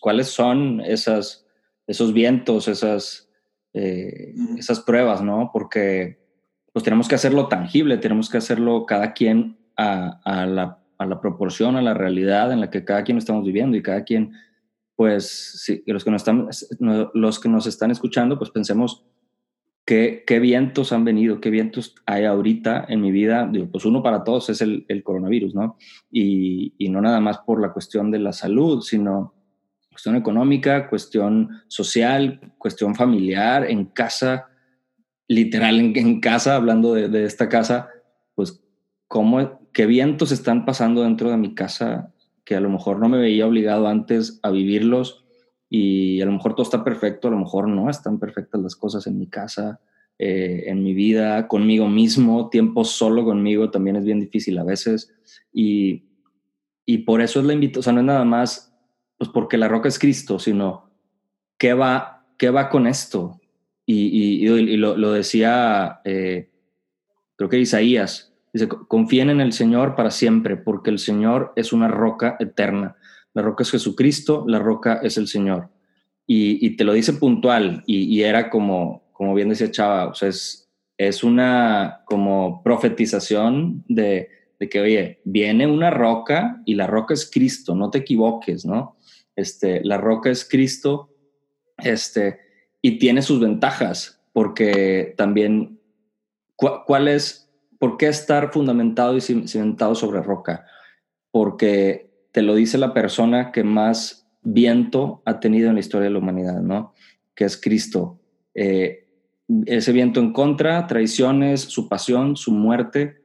cuáles 0.00 0.28
son 0.28 0.80
esas, 0.80 1.46
esos 1.86 2.12
vientos, 2.12 2.68
esas, 2.68 3.30
eh, 3.72 4.34
esas 4.58 4.80
pruebas, 4.80 5.22
¿no? 5.22 5.50
Porque 5.52 6.24
pues 6.72 6.84
tenemos 6.84 7.08
que 7.08 7.14
hacerlo 7.14 7.48
tangible, 7.48 7.98
tenemos 7.98 8.28
que 8.28 8.38
hacerlo 8.38 8.84
cada 8.86 9.12
quien 9.12 9.58
a, 9.76 10.20
a, 10.24 10.46
la, 10.46 10.82
a 10.98 11.06
la 11.06 11.20
proporción, 11.20 11.76
a 11.76 11.82
la 11.82 11.94
realidad 11.94 12.52
en 12.52 12.60
la 12.60 12.70
que 12.70 12.84
cada 12.84 13.04
quien 13.04 13.18
estamos 13.18 13.44
viviendo 13.44 13.76
y 13.76 13.82
cada 13.82 14.04
quien 14.04 14.32
pues 14.96 15.60
sí, 15.62 15.82
los 15.86 16.04
que 16.04 16.10
nos 16.10 16.22
están, 16.22 16.48
los 17.14 17.38
que 17.38 17.48
nos 17.50 17.66
están 17.66 17.90
escuchando, 17.90 18.38
pues 18.38 18.50
pensemos 18.50 19.04
qué, 19.84 20.24
qué 20.26 20.40
vientos 20.40 20.90
han 20.92 21.04
venido, 21.04 21.40
qué 21.40 21.50
vientos 21.50 21.94
hay 22.06 22.24
ahorita 22.24 22.86
en 22.88 23.02
mi 23.02 23.12
vida. 23.12 23.46
Digo, 23.50 23.68
pues 23.70 23.84
uno 23.84 24.02
para 24.02 24.24
todos 24.24 24.48
es 24.48 24.62
el, 24.62 24.86
el 24.88 25.02
coronavirus, 25.02 25.54
¿no? 25.54 25.76
Y, 26.10 26.74
y, 26.78 26.88
no 26.88 27.02
nada 27.02 27.20
más 27.20 27.38
por 27.38 27.60
la 27.60 27.72
cuestión 27.72 28.10
de 28.10 28.18
la 28.18 28.32
salud, 28.32 28.80
sino 28.80 29.34
cuestión 29.96 30.16
económica, 30.16 30.90
cuestión 30.90 31.62
social, 31.68 32.52
cuestión 32.58 32.94
familiar, 32.94 33.64
en 33.64 33.86
casa, 33.86 34.50
literal 35.26 35.80
en, 35.80 35.96
en 35.96 36.20
casa, 36.20 36.54
hablando 36.54 36.92
de, 36.92 37.08
de 37.08 37.24
esta 37.24 37.48
casa, 37.48 37.88
pues 38.34 38.62
cómo, 39.08 39.70
qué 39.72 39.86
vientos 39.86 40.32
están 40.32 40.66
pasando 40.66 41.02
dentro 41.02 41.30
de 41.30 41.38
mi 41.38 41.54
casa 41.54 42.12
que 42.44 42.56
a 42.56 42.60
lo 42.60 42.68
mejor 42.68 42.98
no 42.98 43.08
me 43.08 43.16
veía 43.16 43.46
obligado 43.46 43.88
antes 43.88 44.38
a 44.42 44.50
vivirlos 44.50 45.24
y 45.70 46.20
a 46.20 46.26
lo 46.26 46.32
mejor 46.32 46.54
todo 46.54 46.64
está 46.64 46.84
perfecto, 46.84 47.28
a 47.28 47.30
lo 47.30 47.38
mejor 47.38 47.66
no 47.66 47.88
están 47.88 48.18
perfectas 48.18 48.60
las 48.60 48.76
cosas 48.76 49.06
en 49.06 49.18
mi 49.18 49.28
casa, 49.28 49.80
eh, 50.18 50.64
en 50.66 50.82
mi 50.82 50.92
vida, 50.92 51.48
conmigo 51.48 51.88
mismo, 51.88 52.50
tiempo 52.50 52.84
solo 52.84 53.24
conmigo 53.24 53.70
también 53.70 53.96
es 53.96 54.04
bien 54.04 54.20
difícil 54.20 54.58
a 54.58 54.64
veces. 54.64 55.10
Y, 55.54 56.04
y 56.84 56.98
por 56.98 57.22
eso 57.22 57.40
es 57.40 57.46
la 57.46 57.54
invitación, 57.54 57.80
o 57.80 57.82
sea, 57.82 57.92
no 57.94 58.00
es 58.00 58.06
nada 58.06 58.24
más 58.26 58.75
pues 59.18 59.30
porque 59.30 59.58
la 59.58 59.68
roca 59.68 59.88
es 59.88 59.98
Cristo, 59.98 60.38
sino 60.38 60.90
qué 61.58 61.74
va, 61.74 62.26
qué 62.38 62.50
va 62.50 62.68
con 62.68 62.86
esto. 62.86 63.40
Y, 63.84 64.44
y, 64.44 64.76
lo, 64.76 65.12
decía, 65.12 66.00
eh, 66.04 66.50
creo 67.36 67.48
que 67.48 67.58
Isaías, 67.60 68.32
Dice, 68.56 68.68
confíen 68.68 69.28
en 69.28 69.42
el 69.42 69.52
Señor 69.52 69.94
para 69.94 70.10
siempre, 70.10 70.56
porque 70.56 70.88
el 70.88 70.98
Señor 70.98 71.52
es 71.56 71.74
una 71.74 71.88
roca 71.88 72.36
eterna. 72.40 72.96
La 73.34 73.42
roca 73.42 73.62
es 73.62 73.70
Jesucristo, 73.70 74.46
la 74.48 74.58
roca 74.58 75.00
es 75.02 75.18
el 75.18 75.28
Señor. 75.28 75.68
Y, 76.26 76.74
te 76.76 76.84
lo 76.84 76.94
dice 76.94 77.12
puntual, 77.12 77.84
y, 77.86 78.22
era 78.22 78.48
como, 78.48 79.10
como 79.12 79.34
bien 79.34 79.50
decía 79.50 79.70
Chava, 79.70 80.06
o 80.06 80.14
sea, 80.14 80.30
es, 80.30 80.70
es 80.96 81.22
una 81.22 82.00
como 82.06 82.62
profetización 82.62 83.84
de, 83.88 84.30
de, 84.58 84.68
que, 84.70 84.80
oye, 84.80 85.20
viene 85.24 85.66
una 85.66 85.90
roca 85.90 86.62
y 86.64 86.76
la 86.76 86.86
roca 86.86 87.12
es 87.12 87.30
Cristo, 87.30 87.74
no 87.74 87.90
te 87.90 87.98
equivoques, 87.98 88.64
¿no? 88.64 88.95
Este, 89.36 89.84
la 89.84 89.98
roca 89.98 90.30
es 90.30 90.48
Cristo, 90.48 91.10
este, 91.78 92.40
y 92.82 92.98
tiene 92.98 93.22
sus 93.22 93.40
ventajas, 93.40 94.20
porque 94.32 95.14
también, 95.16 95.78
¿cuál 96.56 97.08
es 97.08 97.46
¿Por 97.78 97.96
qué 97.96 98.08
estar 98.08 98.52
fundamentado 98.52 99.16
y 99.16 99.20
cimentado 99.20 99.94
sobre 99.94 100.22
roca? 100.22 100.66
Porque 101.30 102.10
te 102.32 102.42
lo 102.42 102.54
dice 102.54 102.78
la 102.78 102.94
persona 102.94 103.52
que 103.52 103.64
más 103.64 104.26
viento 104.42 105.22
ha 105.24 105.40
tenido 105.40 105.68
en 105.68 105.74
la 105.74 105.80
historia 105.80 106.04
de 106.04 106.12
la 106.12 106.18
humanidad, 106.18 106.60
¿no? 106.60 106.94
Que 107.34 107.44
es 107.44 107.60
Cristo. 107.60 108.18
Eh, 108.54 109.08
ese 109.66 109.92
viento 109.92 110.20
en 110.20 110.32
contra, 110.32 110.86
traiciones, 110.86 111.60
su 111.60 111.88
pasión, 111.88 112.36
su 112.36 112.52
muerte, 112.52 113.22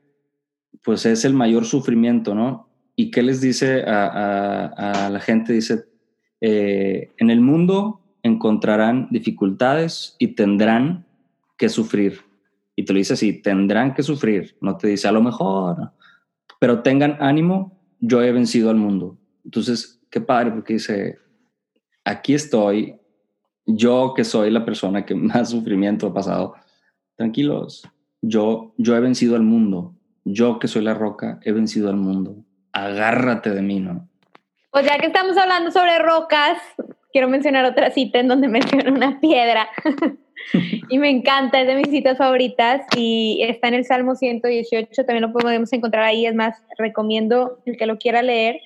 pues 0.84 1.06
es 1.06 1.24
el 1.26 1.34
mayor 1.34 1.66
sufrimiento, 1.66 2.36
¿no? 2.36 2.70
¿Y 2.96 3.12
qué 3.12 3.24
les 3.24 3.40
dice 3.40 3.84
a, 3.88 5.10
la 5.12 5.20
gente? 5.22 5.54
Dice, 5.54 5.86
eh, 6.42 7.12
en 7.18 7.30
el 7.30 7.40
mundo 7.40 8.02
encontrarán 8.24 9.08
dificultades 9.12 10.16
y 10.20 10.30
tendrán 10.30 11.06
que 11.58 11.70
sufrir. 11.70 12.22
Y 12.76 12.84
te 12.84 12.94
lo 12.94 12.98
dice 12.98 13.14
así, 13.14 13.34
tendrán 13.34 13.94
que 13.94 14.04
sufrir, 14.04 14.58
no 14.62 14.78
te 14.78 14.88
dice 14.88 15.08
a 15.08 15.12
lo 15.12 15.22
mejor, 15.22 15.92
pero 16.60 16.82
tengan 16.82 17.18
ánimo, 17.20 17.80
yo 18.00 18.22
he 18.22 18.32
vencido 18.32 18.70
al 18.70 18.78
mundo. 18.78 19.18
Entonces, 19.46 20.02
qué 20.10 20.22
padre, 20.22 20.52
porque 20.52 20.74
dice, 20.74 21.20
aquí 22.04 22.34
estoy, 22.34 22.96
yo 23.66 24.14
que 24.16 24.24
soy 24.24 24.52
la 24.52 24.66
persona 24.66 25.06
que 25.06 25.16
más 25.32 25.50
sufrimiento 25.52 26.08
ha 26.08 26.14
pasado, 26.14 26.56
tranquilos, 27.16 27.84
yo, 28.22 28.74
yo 28.78 28.96
he 28.96 29.00
vencido 29.00 29.36
al 29.36 29.44
mundo, 29.44 29.96
yo 30.24 30.60
que 30.60 30.68
soy 30.68 30.84
la 30.84 30.94
roca, 30.94 31.40
he 31.44 31.52
vencido 31.52 31.90
al 31.90 31.98
mundo, 31.98 32.44
agárrate 32.72 33.52
de 33.52 33.62
mí, 33.62 33.80
¿no? 33.80 34.11
Pues 34.72 34.86
ya 34.86 34.98
que 34.98 35.08
estamos 35.08 35.38
hablando 35.38 35.70
sobre 35.70 36.00
rocas, 36.00 36.58
quiero 37.12 37.28
mencionar 37.28 37.66
otra 37.66 37.92
cita 37.92 38.20
en 38.20 38.28
donde 38.30 38.48
menciona 38.48 38.92
una 38.92 39.20
piedra. 39.20 39.68
y 40.90 40.98
me 40.98 41.10
encanta, 41.10 41.62
es 41.62 41.68
de 41.68 41.76
mis 41.76 41.90
citas 41.90 42.18
favoritas 42.18 42.82
y 42.96 43.42
está 43.44 43.68
en 43.68 43.76
el 43.76 43.86
Salmo 43.86 44.16
118, 44.16 45.06
también 45.06 45.24
lo 45.24 45.34
podemos 45.34 45.72
encontrar 45.74 46.04
ahí, 46.04 46.26
es 46.26 46.36
más, 46.36 46.56
recomiendo 46.78 47.60
el 47.66 47.78
que 47.78 47.86
lo 47.86 47.98
quiera 47.98 48.22
leer. 48.22 48.60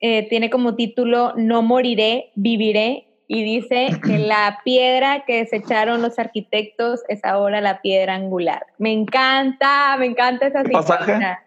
Eh, 0.00 0.28
tiene 0.28 0.50
como 0.50 0.74
título 0.74 1.32
No 1.36 1.62
moriré, 1.62 2.32
viviré 2.34 3.06
y 3.28 3.44
dice 3.44 3.88
que 4.04 4.18
la 4.18 4.60
piedra 4.64 5.24
que 5.24 5.38
desecharon 5.38 6.02
los 6.02 6.18
arquitectos 6.18 7.02
es 7.08 7.24
ahora 7.24 7.60
la 7.60 7.80
piedra 7.80 8.14
angular. 8.14 8.66
Me 8.78 8.92
encanta, 8.92 9.96
me 9.98 10.06
encanta 10.06 10.48
esa 10.48 10.64
cita. 10.64 11.45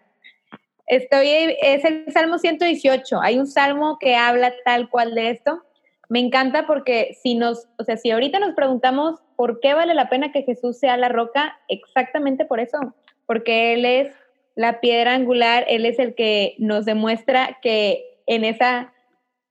Estoy, 0.90 1.56
es 1.62 1.84
el 1.84 2.12
Salmo 2.12 2.38
118. 2.38 3.20
Hay 3.22 3.38
un 3.38 3.46
salmo 3.46 3.96
que 4.00 4.16
habla 4.16 4.52
tal 4.64 4.88
cual 4.88 5.14
de 5.14 5.30
esto 5.30 5.62
me 6.08 6.18
encanta 6.18 6.66
porque 6.66 7.16
si 7.22 7.36
nos, 7.36 7.68
o 7.78 7.84
sea, 7.84 7.96
si 7.96 8.10
ahorita 8.10 8.40
nos 8.40 8.56
preguntamos 8.56 9.20
por 9.36 9.60
qué 9.60 9.72
vale 9.72 9.94
la 9.94 10.08
pena 10.08 10.32
que 10.32 10.42
Jesús 10.42 10.80
sea 10.80 10.96
la 10.96 11.08
roca, 11.08 11.60
exactamente 11.68 12.44
por 12.44 12.58
eso, 12.58 12.76
porque 13.24 13.74
Él 13.74 13.84
es 13.84 14.12
la 14.56 14.80
piedra 14.80 15.14
angular, 15.14 15.64
Él 15.68 15.86
es 15.86 16.00
el 16.00 16.16
que 16.16 16.56
nos 16.58 16.86
demuestra 16.86 17.58
que 17.62 18.18
en 18.26 18.44
esa, 18.44 18.92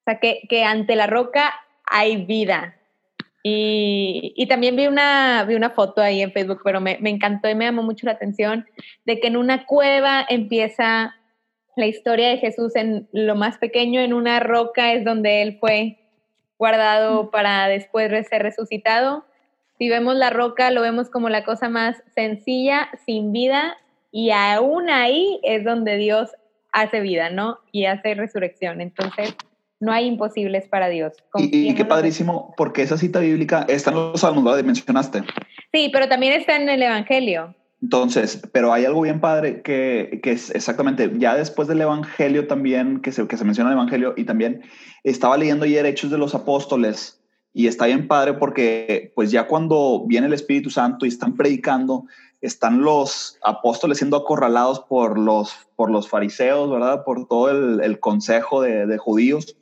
o 0.01 0.03
sea, 0.03 0.19
que, 0.19 0.41
que 0.49 0.65
ante 0.65 0.97
la 0.97 1.07
roca 1.07 1.53
hay 1.85 2.25
vida. 2.25 2.75
Y, 3.43 4.33
y, 4.35 4.47
también 4.47 4.75
vi 4.75 4.87
una, 4.87 5.45
vi 5.47 5.55
una 5.55 5.69
foto 5.69 6.01
ahí 6.01 6.21
en 6.21 6.33
Facebook, 6.33 6.59
pero 6.65 6.81
me, 6.81 6.97
me 6.99 7.09
encantó 7.09 7.49
y 7.49 7.55
me 7.55 7.63
llamó 7.63 7.83
mucho 7.83 8.05
la 8.05 8.11
atención 8.11 8.67
de 9.05 9.21
que 9.21 9.27
en 9.27 9.37
una 9.37 9.65
cueva 9.65 10.25
empieza 10.27 11.15
la 11.79 11.87
historia 11.87 12.29
de 12.29 12.37
Jesús 12.37 12.75
en 12.75 13.07
lo 13.11 13.35
más 13.35 13.57
pequeño, 13.57 14.01
en 14.01 14.13
una 14.13 14.39
roca 14.39 14.93
es 14.93 15.03
donde 15.03 15.41
Él 15.41 15.57
fue 15.59 15.97
guardado 16.57 17.31
para 17.31 17.67
después 17.67 18.11
ser 18.27 18.43
resucitado. 18.43 19.25
Si 19.77 19.89
vemos 19.89 20.15
la 20.15 20.29
roca, 20.29 20.71
lo 20.71 20.81
vemos 20.81 21.09
como 21.09 21.29
la 21.29 21.43
cosa 21.43 21.69
más 21.69 22.03
sencilla, 22.13 22.89
sin 23.05 23.31
vida, 23.31 23.77
y 24.11 24.31
aún 24.31 24.89
ahí 24.89 25.39
es 25.43 25.63
donde 25.63 25.95
Dios 25.95 26.31
hace 26.71 26.99
vida, 26.99 27.29
¿no? 27.29 27.59
Y 27.71 27.85
hace 27.85 28.13
resurrección. 28.13 28.81
Entonces, 28.81 29.35
no 29.79 29.93
hay 29.93 30.05
imposibles 30.05 30.67
para 30.67 30.89
Dios. 30.89 31.13
Y, 31.35 31.73
qué 31.73 31.85
padrísimo, 31.85 32.53
porque 32.57 32.81
esa 32.81 32.97
cita 32.97 33.19
bíblica 33.19 33.65
está 33.69 33.91
en 33.91 33.95
los 33.95 34.19
salmos, 34.19 34.43
¿verdad? 34.43 34.63
Mencionaste. 34.63 35.23
Sí, 35.71 35.89
pero 35.93 36.09
también 36.09 36.33
está 36.33 36.57
en 36.57 36.67
el 36.67 36.83
Evangelio. 36.83 37.55
Entonces, 37.81 38.41
pero 38.51 38.73
hay 38.73 38.85
algo 38.85 39.01
bien 39.01 39.21
padre 39.21 39.61
que, 39.61 40.19
que, 40.21 40.31
es 40.31 40.49
exactamente, 40.49 41.11
ya 41.17 41.35
después 41.35 41.67
del 41.67 41.81
Evangelio 41.81 42.45
también, 42.47 43.01
que 43.01 43.11
se, 43.11 43.25
que 43.27 43.37
se 43.37 43.45
menciona 43.45 43.69
el 43.69 43.77
Evangelio, 43.77 44.13
y 44.17 44.25
también 44.25 44.63
estaba 45.03 45.37
leyendo 45.37 45.65
ayer 45.65 45.85
Hechos 45.85 46.11
de 46.11 46.17
los 46.17 46.35
Apóstoles, 46.35 47.19
y 47.53 47.67
está 47.67 47.87
bien 47.87 48.07
padre 48.07 48.33
porque 48.33 49.11
pues 49.15 49.31
ya 49.31 49.47
cuando 49.47 50.05
viene 50.07 50.27
el 50.27 50.33
Espíritu 50.33 50.69
Santo 50.69 51.05
y 51.05 51.09
están 51.09 51.35
predicando, 51.35 52.05
están 52.41 52.81
los 52.81 53.37
apóstoles 53.43 53.97
siendo 53.97 54.17
acorralados 54.17 54.81
por 54.81 55.17
los, 55.17 55.53
por 55.75 55.89
los 55.89 56.07
fariseos, 56.07 56.69
¿verdad? 56.69 57.03
Por 57.03 57.27
todo 57.27 57.49
el, 57.49 57.99
consejo 57.99 58.61
de, 58.61 58.97
judíos. 58.97 59.57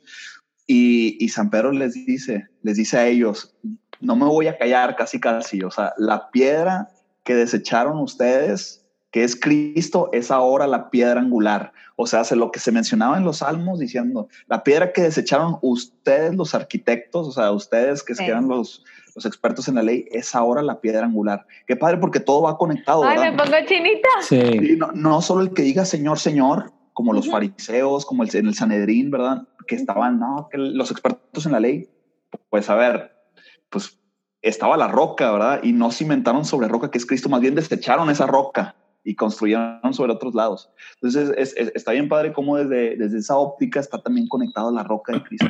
Y, 0.66 1.16
y, 1.18 1.30
San 1.30 1.50
Pedro 1.50 1.72
les 1.72 1.94
dice, 1.94 2.46
les 2.62 2.76
dice 2.76 2.98
a 2.98 3.06
ellos, 3.06 3.56
no 4.00 4.16
me 4.16 4.26
voy 4.26 4.48
a 4.48 4.58
callar 4.58 4.94
casi 4.96 5.18
casi, 5.18 5.62
o 5.62 5.70
sea, 5.70 5.94
la 5.96 6.30
piedra 6.30 6.90
que 7.28 7.34
desecharon 7.34 7.98
ustedes, 7.98 8.86
que 9.10 9.22
es 9.22 9.38
Cristo, 9.38 10.08
es 10.14 10.30
ahora 10.30 10.66
la 10.66 10.88
piedra 10.88 11.20
angular. 11.20 11.74
O 11.96 12.06
sea, 12.06 12.20
hace 12.20 12.36
lo 12.36 12.50
que 12.50 12.58
se 12.58 12.72
mencionaba 12.72 13.18
en 13.18 13.24
los 13.24 13.38
salmos 13.38 13.80
diciendo, 13.80 14.28
la 14.46 14.64
piedra 14.64 14.94
que 14.94 15.02
desecharon 15.02 15.58
ustedes 15.60 16.34
los 16.34 16.54
arquitectos, 16.54 17.28
o 17.28 17.32
sea, 17.32 17.52
ustedes 17.52 18.02
que 18.02 18.14
eran 18.24 18.48
los, 18.48 18.82
los 19.14 19.26
expertos 19.26 19.68
en 19.68 19.74
la 19.74 19.82
ley, 19.82 20.06
es 20.10 20.34
ahora 20.34 20.62
la 20.62 20.80
piedra 20.80 21.04
angular. 21.04 21.46
Qué 21.66 21.76
padre 21.76 21.98
porque 21.98 22.18
todo 22.18 22.40
va 22.40 22.56
conectado. 22.56 23.04
Ay, 23.04 23.18
me 23.18 23.36
pongo 23.36 23.56
chinita. 23.66 24.08
Sí. 24.22 24.78
no, 24.94 25.20
solo 25.20 25.42
el 25.42 25.52
que 25.52 25.60
diga 25.60 25.84
Señor, 25.84 26.18
Señor, 26.18 26.72
como 26.94 27.12
los 27.12 27.30
fariseos, 27.30 28.06
como 28.06 28.22
el, 28.22 28.34
en 28.34 28.46
el 28.46 28.54
Sanedrín, 28.54 29.10
¿verdad? 29.10 29.46
Que 29.66 29.74
estaban, 29.74 30.18
no, 30.18 30.48
que 30.50 30.56
los 30.56 30.90
expertos 30.90 31.44
en 31.44 31.52
la 31.52 31.60
ley, 31.60 31.90
pues 32.48 32.70
a 32.70 32.74
ver, 32.74 33.12
pues 33.68 33.97
estaba 34.42 34.76
la 34.76 34.88
roca, 34.88 35.30
¿verdad? 35.32 35.60
Y 35.62 35.72
no 35.72 35.90
cimentaron 35.90 36.44
sobre 36.44 36.68
roca, 36.68 36.90
que 36.90 36.98
es 36.98 37.06
Cristo, 37.06 37.28
más 37.28 37.40
bien 37.40 37.54
desecharon 37.54 38.10
esa 38.10 38.26
roca 38.26 38.74
y 39.04 39.14
construyeron 39.14 39.94
sobre 39.94 40.12
otros 40.12 40.34
lados. 40.34 40.70
Entonces, 41.00 41.56
está 41.74 41.92
bien 41.92 42.08
padre 42.08 42.32
cómo 42.32 42.56
desde, 42.56 42.96
desde 42.96 43.18
esa 43.18 43.36
óptica 43.36 43.80
está 43.80 44.02
también 44.02 44.28
conectado 44.28 44.70
la 44.70 44.82
roca 44.82 45.12
de 45.12 45.22
Cristo. 45.22 45.46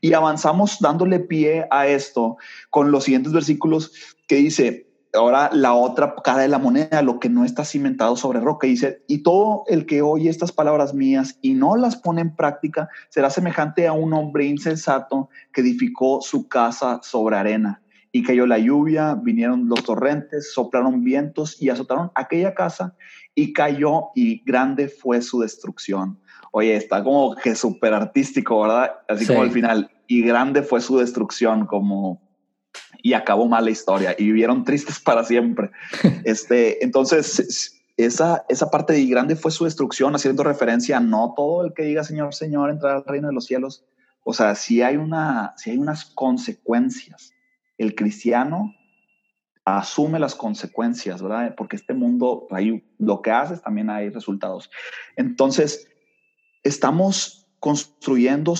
Y 0.00 0.12
avanzamos 0.14 0.78
dándole 0.80 1.20
pie 1.20 1.66
a 1.70 1.86
esto 1.86 2.36
con 2.70 2.90
los 2.90 3.04
siguientes 3.04 3.32
versículos 3.32 3.92
que 4.26 4.36
dice, 4.36 4.86
ahora 5.12 5.50
la 5.52 5.74
otra 5.74 6.14
cara 6.24 6.42
de 6.42 6.48
la 6.48 6.58
moneda, 6.58 7.02
lo 7.02 7.20
que 7.20 7.28
no 7.28 7.44
está 7.44 7.64
cimentado 7.64 8.16
sobre 8.16 8.40
roca, 8.40 8.66
dice, 8.66 9.02
y 9.06 9.18
todo 9.18 9.64
el 9.66 9.86
que 9.86 10.02
oye 10.02 10.30
estas 10.30 10.52
palabras 10.52 10.94
mías 10.94 11.38
y 11.42 11.54
no 11.54 11.76
las 11.76 11.96
pone 11.96 12.20
en 12.22 12.34
práctica, 12.34 12.88
será 13.10 13.30
semejante 13.30 13.86
a 13.86 13.92
un 13.92 14.12
hombre 14.12 14.46
insensato 14.46 15.28
que 15.52 15.60
edificó 15.60 16.20
su 16.20 16.48
casa 16.48 17.00
sobre 17.02 17.36
arena 17.36 17.83
y 18.14 18.22
cayó 18.22 18.46
la 18.46 18.58
lluvia, 18.58 19.16
vinieron 19.20 19.68
los 19.68 19.82
torrentes, 19.82 20.52
soplaron 20.52 21.02
vientos 21.02 21.60
y 21.60 21.68
azotaron 21.68 22.12
aquella 22.14 22.54
casa 22.54 22.94
y 23.34 23.52
cayó 23.52 24.10
y 24.14 24.40
grande 24.44 24.86
fue 24.86 25.20
su 25.20 25.40
destrucción. 25.40 26.20
Oye, 26.52 26.76
está 26.76 27.02
como 27.02 27.34
que 27.34 27.56
súper 27.56 27.92
artístico, 27.92 28.62
¿verdad? 28.62 28.92
Así 29.08 29.26
como 29.26 29.42
al 29.42 29.50
final, 29.50 29.90
y 30.06 30.22
grande 30.22 30.62
fue 30.62 30.80
su 30.80 30.98
destrucción, 30.98 31.66
como 31.66 32.22
y 33.02 33.14
acabó 33.14 33.48
mal 33.48 33.64
la 33.64 33.72
historia 33.72 34.14
y 34.16 34.26
vivieron 34.26 34.62
tristes 34.62 35.00
para 35.00 35.24
siempre. 35.24 35.72
este, 36.24 36.84
entonces, 36.84 37.82
esa, 37.96 38.44
esa 38.48 38.70
parte 38.70 38.92
de 38.92 39.00
y 39.00 39.10
grande 39.10 39.34
fue 39.34 39.50
su 39.50 39.64
destrucción, 39.64 40.14
haciendo 40.14 40.44
referencia 40.44 40.98
a 40.98 41.00
no 41.00 41.34
todo 41.36 41.66
el 41.66 41.74
que 41.74 41.82
diga 41.82 42.04
Señor, 42.04 42.32
Señor, 42.32 42.70
entrar 42.70 42.94
al 42.94 43.04
reino 43.04 43.26
de 43.26 43.34
los 43.34 43.46
cielos. 43.46 43.84
O 44.22 44.32
sea, 44.32 44.54
si 44.54 44.82
hay, 44.82 44.98
una, 44.98 45.52
si 45.56 45.70
hay 45.70 45.78
unas 45.78 46.04
consecuencias 46.04 47.33
el 47.78 47.94
cristiano 47.94 48.74
asume 49.64 50.18
las 50.18 50.34
consecuencias, 50.34 51.22
¿verdad? 51.22 51.54
Porque 51.56 51.76
este 51.76 51.94
mundo, 51.94 52.46
ahí 52.50 52.84
lo 52.98 53.22
que 53.22 53.30
haces 53.30 53.62
también 53.62 53.88
hay 53.90 54.10
resultados. 54.10 54.70
Entonces, 55.16 55.88
estamos 56.62 57.46
construyendo 57.60 58.54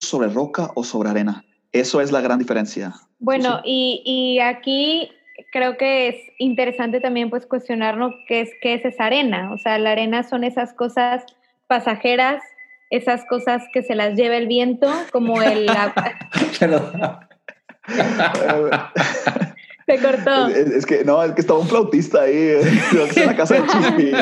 sobre 0.00 0.28
roca 0.28 0.70
o 0.74 0.84
sobre 0.84 1.10
arena. 1.10 1.44
Eso 1.70 2.00
es 2.00 2.12
la 2.12 2.20
gran 2.20 2.38
diferencia. 2.38 2.94
Bueno, 3.18 3.60
y, 3.64 4.02
y, 4.04 4.40
aquí 4.40 5.10
creo 5.52 5.76
que 5.76 6.08
es 6.08 6.16
interesante 6.38 7.00
también 7.00 7.30
pues 7.30 7.46
cuestionarnos 7.46 8.14
qué 8.26 8.42
es, 8.42 8.50
qué 8.60 8.74
es 8.74 8.84
esa 8.84 9.06
arena. 9.06 9.52
O 9.52 9.58
sea, 9.58 9.78
la 9.78 9.92
arena 9.92 10.22
son 10.22 10.44
esas 10.44 10.74
cosas 10.74 11.24
pasajeras, 11.66 12.42
esas 12.90 13.24
cosas 13.26 13.62
que 13.72 13.82
se 13.82 13.94
las 13.94 14.16
lleva 14.16 14.36
el 14.36 14.48
viento, 14.48 14.90
como 15.12 15.40
el... 15.42 15.66
Se 19.86 19.98
cortó. 19.98 20.48
Es, 20.48 20.86
que 20.86 21.04
no, 21.04 21.22
es 21.22 21.32
que 21.32 21.40
estaba 21.40 21.58
un 21.58 21.68
flautista 21.68 22.22
ahí 22.22 22.54
en 23.16 23.26
la 23.26 23.36
casa 23.36 23.54
de 23.54 23.66
Chispi. 23.66 24.12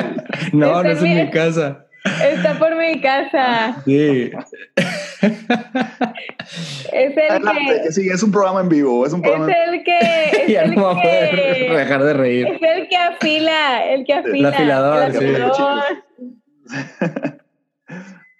No, 0.52 0.82
no 0.82 0.88
es 0.88 1.02
en 1.02 1.16
mi 1.16 1.30
casa. 1.30 1.86
Está 2.22 2.58
por 2.58 2.74
mi 2.76 2.98
casa. 3.00 3.76
Sí. 3.84 4.30
Es 6.92 7.14
el 7.16 7.42
que, 7.42 7.92
Sí, 7.92 8.08
es 8.08 8.22
un 8.22 8.32
programa 8.32 8.62
en 8.62 8.70
vivo. 8.70 9.06
Es, 9.06 9.12
un 9.12 9.20
programa 9.20 9.52
es 9.52 9.68
el 9.68 9.84
que. 9.84 9.98
Es 10.42 10.48
ya 10.48 10.62
el 10.62 10.74
no 10.74 10.84
va 10.84 10.92
a 10.92 10.94
poder 10.94 11.76
dejar 11.76 12.04
de 12.04 12.14
reír. 12.14 12.46
Es 12.46 12.62
el 12.62 12.88
que 12.88 12.96
afila. 12.96 13.84
El 13.84 14.06
que 14.06 14.14
afila. 14.14 14.48
El 14.48 14.54
afilador, 14.54 15.02
el 15.02 15.16
afilador. 15.16 15.82
sí. 16.66 16.76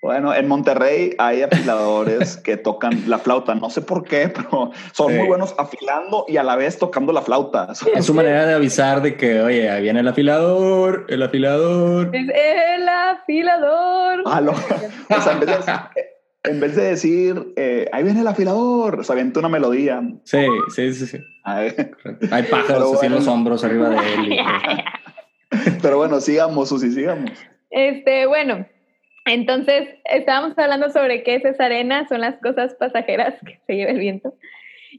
Bueno, 0.03 0.35
en 0.35 0.49
Monterrey 0.49 1.15
hay 1.19 1.43
afiladores 1.43 2.37
que 2.45 2.57
tocan 2.57 3.05
la 3.07 3.19
flauta. 3.19 3.55
No 3.55 3.69
sé 3.69 3.83
por 3.83 4.05
qué, 4.05 4.29
pero 4.29 4.71
son 4.93 5.17
muy 5.17 5.27
buenos 5.27 5.55
afilando 5.59 6.25
y 6.27 6.39
a 6.39 6.43
la 6.43 6.57
vez 6.57 6.79
tocando 6.79 7.13
la 7.13 7.21
flauta. 7.23 7.69
Es 7.95 8.07
su 8.07 8.15
manera 8.15 8.47
de 8.47 8.55
avisar 8.55 9.03
de 9.03 9.17
que, 9.17 9.43
oye, 9.43 9.71
ahí 9.71 9.83
viene 9.83 10.01
el 10.01 10.09
afilador, 10.09 11.07
el 11.09 11.23
afilador. 11.23 12.11
Es 12.15 12.29
el 12.79 12.89
afilador. 12.89 14.23
Ah, 14.27 14.41
o 15.11 15.21
sea, 15.21 15.91
en 16.45 16.61
vez 16.61 16.75
de, 16.75 16.83
decir, 16.83 17.53
eh, 17.57 17.87
ahí 17.93 18.03
viene 18.03 18.21
el 18.21 18.27
afilador, 18.27 19.05
se 19.05 19.13
avienta 19.13 19.41
una 19.41 19.51
melodía. 19.51 20.03
Sí, 20.25 20.47
sí, 20.75 20.95
sí. 20.95 21.07
sí. 21.07 21.19
Hay 21.45 22.43
pájaros 22.51 22.95
así 22.95 23.07
en 23.07 23.13
los 23.13 23.27
hombros 23.27 23.63
arriba 23.65 23.91
de 23.91 24.15
él. 24.15 24.39
pero 25.83 25.99
bueno, 25.99 26.21
sigamos, 26.21 26.71
Susi, 26.71 26.91
sigamos. 26.93 27.31
Este, 27.69 28.27
bueno, 28.27 28.67
entonces, 29.27 29.89
estábamos 30.05 30.59
hablando 30.59 30.91
sobre 30.91 31.23
qué 31.23 31.37
es 31.37 31.45
esa 31.45 31.67
arena, 31.67 32.07
son 32.09 32.21
las 32.21 32.37
cosas 32.41 32.75
pasajeras 32.75 33.35
que 33.45 33.61
se 33.67 33.77
lleva 33.77 33.91
el 33.91 33.99
viento. 33.99 34.35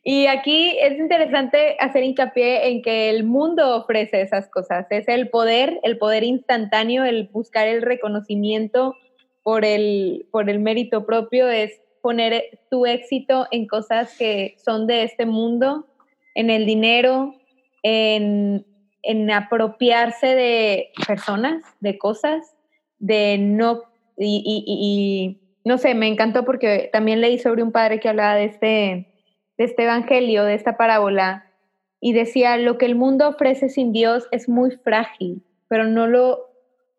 Y 0.03 0.27
aquí 0.27 0.77
es 0.79 0.97
interesante 0.97 1.75
hacer 1.79 2.03
hincapié 2.03 2.69
en 2.69 2.81
que 2.81 3.09
el 3.09 3.23
mundo 3.23 3.75
ofrece 3.75 4.21
esas 4.21 4.47
cosas. 4.49 4.87
Es 4.89 5.07
el 5.07 5.29
poder, 5.29 5.79
el 5.83 5.97
poder 5.97 6.23
instantáneo, 6.23 7.03
el 7.03 7.27
buscar 7.27 7.67
el 7.67 7.81
reconocimiento 7.81 8.95
por 9.43 9.65
el, 9.65 10.27
por 10.31 10.49
el 10.49 10.59
mérito 10.59 11.05
propio, 11.05 11.49
es 11.49 11.81
poner 12.01 12.59
tu 12.69 12.85
éxito 12.85 13.47
en 13.51 13.67
cosas 13.67 14.17
que 14.17 14.55
son 14.63 14.87
de 14.87 15.03
este 15.03 15.25
mundo, 15.25 15.87
en 16.35 16.49
el 16.49 16.65
dinero, 16.65 17.35
en, 17.83 18.65
en 19.03 19.31
apropiarse 19.31 20.27
de 20.27 20.91
personas, 21.05 21.63
de 21.79 21.97
cosas, 21.97 22.55
de 22.97 23.37
no 23.37 23.90
y, 24.23 25.41
no 25.63 25.77
sé, 25.77 25.93
me 25.95 26.07
encantó 26.07 26.45
porque 26.45 26.89
también 26.91 27.21
leí 27.21 27.39
sobre 27.39 27.63
un 27.63 27.71
padre 27.71 27.99
que 27.99 28.09
hablaba 28.09 28.35
de 28.35 28.45
este, 28.45 28.67
de 29.57 29.63
este 29.63 29.83
evangelio, 29.83 30.43
de 30.43 30.55
esta 30.55 30.77
parábola, 30.77 31.51
y 31.99 32.13
decía, 32.13 32.57
lo 32.57 32.77
que 32.77 32.85
el 32.85 32.95
mundo 32.95 33.27
ofrece 33.27 33.69
sin 33.69 33.91
Dios 33.91 34.27
es 34.31 34.49
muy 34.49 34.71
frágil, 34.71 35.43
pero 35.67 35.85
no 35.85 36.07
lo, 36.07 36.49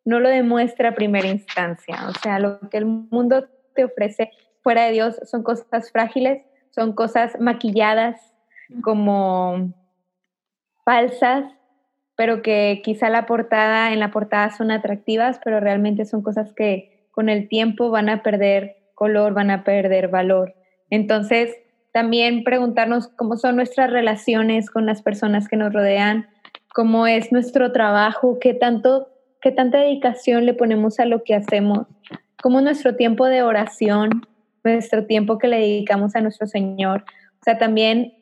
no 0.05 0.21
lo 0.21 0.29
demuestra 0.29 0.91
a 0.91 0.95
primera 0.95 1.27
instancia. 1.27 2.09
O 2.09 2.15
sea, 2.15 2.39
lo 2.39 2.61
que 2.71 2.79
el 2.79 2.87
mundo 2.87 3.49
te 3.75 3.85
ofrece 3.85 4.31
fuera 4.63 4.85
de 4.85 4.93
Dios 4.93 5.21
son 5.25 5.43
cosas 5.43 5.91
frágiles, 5.91 6.43
son 6.71 6.93
cosas 6.93 7.39
maquilladas, 7.41 8.33
como 8.83 9.75
falsas, 10.85 11.53
pero 12.17 12.43
que 12.43 12.81
quizá 12.85 13.11
la 13.11 13.27
portada, 13.27 13.93
en 13.93 14.01
la 14.01 14.11
portada 14.11 14.51
son 14.51 14.71
atractivas, 14.71 15.41
pero 15.45 15.61
realmente 15.61 16.05
son 16.05 16.23
cosas 16.23 16.53
que 16.53 16.92
con 17.13 17.29
el 17.29 17.49
tiempo 17.49 17.91
van 17.91 18.09
a 18.09 18.23
perder 18.23 18.77
color, 18.95 19.33
van 19.33 19.51
a 19.51 19.63
perder 19.63 20.09
valor. 20.09 20.55
Entonces, 20.91 21.55
también 21.93 22.43
preguntarnos 22.43 23.09
cómo 23.09 23.37
son 23.37 23.57
nuestras 23.57 23.91
relaciones 23.91 24.71
con 24.71 24.87
las 24.87 25.03
personas 25.03 25.47
que 25.47 25.57
nos 25.57 25.73
rodean, 25.73 26.27
cómo 26.75 27.07
es 27.07 27.31
nuestro 27.31 27.71
trabajo, 27.71 28.39
qué 28.41 28.55
tanto 28.55 29.13
qué 29.43 29.51
tanta 29.51 29.79
dedicación 29.79 30.47
le 30.47 30.55
ponemos 30.55 31.01
a 31.01 31.05
lo 31.05 31.25
que 31.25 31.35
hacemos, 31.35 31.87
cómo 32.41 32.61
nuestro 32.61 32.95
tiempo 32.95 33.27
de 33.27 33.43
oración, 33.43 34.27
nuestro 34.65 35.05
tiempo 35.05 35.37
que 35.39 35.49
le 35.49 35.59
dedicamos 35.59 36.15
a 36.15 36.21
nuestro 36.21 36.47
Señor. 36.47 37.05
O 37.41 37.45
sea, 37.45 37.59
también 37.59 38.15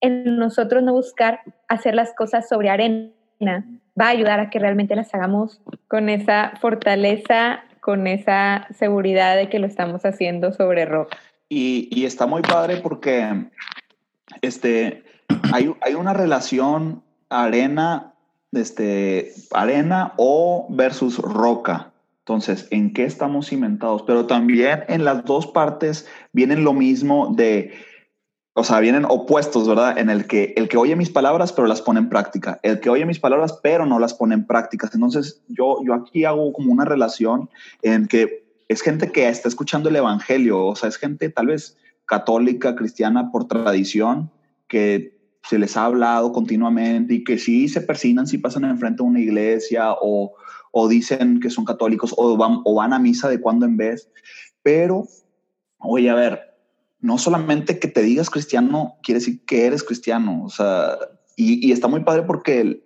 en 0.00 0.36
nosotros 0.36 0.82
no 0.82 0.94
buscar 0.94 1.40
hacer 1.68 1.94
las 1.94 2.14
cosas 2.14 2.48
sobre 2.48 2.70
arena 2.70 3.12
va 4.00 4.06
a 4.06 4.08
ayudar 4.08 4.40
a 4.40 4.48
que 4.48 4.58
realmente 4.58 4.96
las 4.96 5.14
hagamos 5.14 5.60
con 5.88 6.08
esa 6.08 6.52
fortaleza 6.60 7.64
con 7.80 8.06
esa 8.06 8.66
seguridad 8.78 9.36
de 9.36 9.48
que 9.48 9.58
lo 9.58 9.66
estamos 9.66 10.04
haciendo 10.04 10.52
sobre 10.52 10.84
roca. 10.84 11.18
Y, 11.48 12.04
está 12.04 12.26
muy 12.26 12.42
padre 12.42 12.76
porque 12.76 13.46
este, 14.40 15.02
hay, 15.52 15.74
hay 15.80 15.94
una 15.94 16.12
relación 16.12 17.02
arena, 17.28 18.14
este, 18.52 19.32
arena 19.52 20.12
o 20.16 20.66
versus 20.70 21.18
roca. 21.18 21.90
Entonces, 22.20 22.68
¿en 22.70 22.92
qué 22.92 23.04
estamos 23.04 23.48
cimentados? 23.48 24.02
Pero 24.02 24.26
también 24.26 24.84
en 24.86 25.04
las 25.04 25.24
dos 25.24 25.48
partes 25.48 26.06
vienen 26.32 26.62
lo 26.62 26.72
mismo 26.72 27.32
de 27.34 27.72
o 28.54 28.64
sea, 28.64 28.80
vienen 28.80 29.04
opuestos, 29.08 29.68
¿verdad? 29.68 29.96
En 29.96 30.10
el 30.10 30.26
que 30.26 30.54
el 30.56 30.68
que 30.68 30.76
oye 30.76 30.96
mis 30.96 31.10
palabras 31.10 31.52
pero 31.52 31.68
las 31.68 31.82
pone 31.82 32.00
en 32.00 32.08
práctica, 32.08 32.58
el 32.62 32.80
que 32.80 32.90
oye 32.90 33.06
mis 33.06 33.20
palabras 33.20 33.58
pero 33.62 33.86
no 33.86 33.98
las 33.98 34.14
pone 34.14 34.34
en 34.34 34.46
práctica. 34.46 34.90
Entonces, 34.92 35.40
yo, 35.48 35.78
yo 35.84 35.94
aquí 35.94 36.24
hago 36.24 36.52
como 36.52 36.72
una 36.72 36.84
relación 36.84 37.48
en 37.82 38.08
que 38.08 38.44
es 38.68 38.82
gente 38.82 39.12
que 39.12 39.28
está 39.28 39.48
escuchando 39.48 39.88
el 39.88 39.96
evangelio, 39.96 40.66
o 40.66 40.76
sea, 40.76 40.88
es 40.88 40.96
gente 40.96 41.28
tal 41.30 41.46
vez 41.48 41.76
católica, 42.06 42.74
cristiana 42.74 43.30
por 43.30 43.46
tradición, 43.46 44.30
que 44.66 45.16
se 45.48 45.58
les 45.58 45.76
ha 45.76 45.84
hablado 45.84 46.32
continuamente 46.32 47.14
y 47.14 47.24
que 47.24 47.38
sí 47.38 47.68
se 47.68 47.80
persinan 47.80 48.26
si 48.26 48.38
pasan 48.38 48.64
enfrente 48.64 49.02
de 49.02 49.08
una 49.08 49.20
iglesia 49.20 49.92
o, 50.00 50.34
o 50.72 50.88
dicen 50.88 51.40
que 51.40 51.50
son 51.50 51.64
católicos 51.64 52.14
o 52.16 52.36
van, 52.36 52.60
o 52.64 52.74
van 52.74 52.92
a 52.92 52.98
misa 52.98 53.28
de 53.28 53.40
cuando 53.40 53.64
en 53.64 53.76
vez. 53.76 54.10
Pero, 54.62 55.06
oye, 55.78 56.10
a 56.10 56.14
ver, 56.14 56.49
no 57.00 57.18
solamente 57.18 57.78
que 57.78 57.88
te 57.88 58.02
digas 58.02 58.30
cristiano 58.30 58.96
quiere 59.02 59.20
decir 59.20 59.44
que 59.44 59.66
eres 59.66 59.82
cristiano, 59.82 60.44
o 60.44 60.50
sea, 60.50 60.96
y, 61.36 61.72
está 61.72 61.88
muy 61.88 62.04
padre 62.04 62.24
porque 62.24 62.82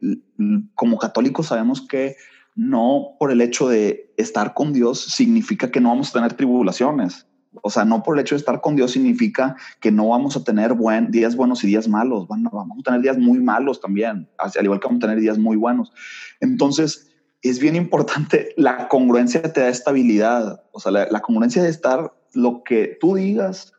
como 0.75 0.99
católicos 0.99 1.49
sabemos 1.49 1.81
que 1.81 2.17
no 2.55 3.17
por 3.19 3.33
el 3.33 3.41
hecho 3.41 3.69
de 3.69 4.13
estar 4.17 4.55
con 4.55 4.73
Dios 4.73 5.01
significa 5.01 5.73
que 5.73 5.81
no 5.81 5.89
vamos 5.89 6.11
a 6.11 6.13
tener 6.13 6.35
tribulaciones. 6.35 7.27
O 7.63 7.71
sea, 7.71 7.85
no 7.85 8.03
por 8.03 8.17
el 8.17 8.21
hecho 8.21 8.35
de 8.35 8.41
estar 8.41 8.61
con 8.61 8.77
Dios 8.77 8.93
significa 8.93 9.57
que 9.81 9.91
no 9.91 10.09
vamos 10.09 10.37
a 10.37 10.45
tener 10.45 10.75
buen, 10.75 11.11
días 11.11 11.35
buenos 11.37 11.65
y 11.65 11.69
días 11.69 11.89
malos. 11.89 12.27
Vamos 12.29 12.79
a 12.79 12.83
tener 12.83 13.01
días 13.01 13.19
muy 13.19 13.41
malos 13.41 13.81
también, 13.81 14.29
al 14.39 14.65
igual 14.65 14.81
que 14.81 14.87
vamos 14.87 15.03
a 15.03 15.07
tener 15.07 15.21
días 15.21 15.39
muy 15.39 15.57
buenos. 15.57 15.93
Entonces, 16.41 17.11
es 17.43 17.59
bien 17.59 17.77
importante, 17.77 18.55
la 18.57 18.89
congruencia 18.89 19.43
te 19.43 19.61
da 19.61 19.69
estabilidad. 19.69 20.65
O 20.73 20.81
sea, 20.81 20.93
la 20.93 21.21
congruencia 21.21 21.63
de 21.63 21.71
estar 21.71 22.13
lo 22.35 22.63
que 22.65 22.97
tú 23.01 23.17
digas 23.17 23.74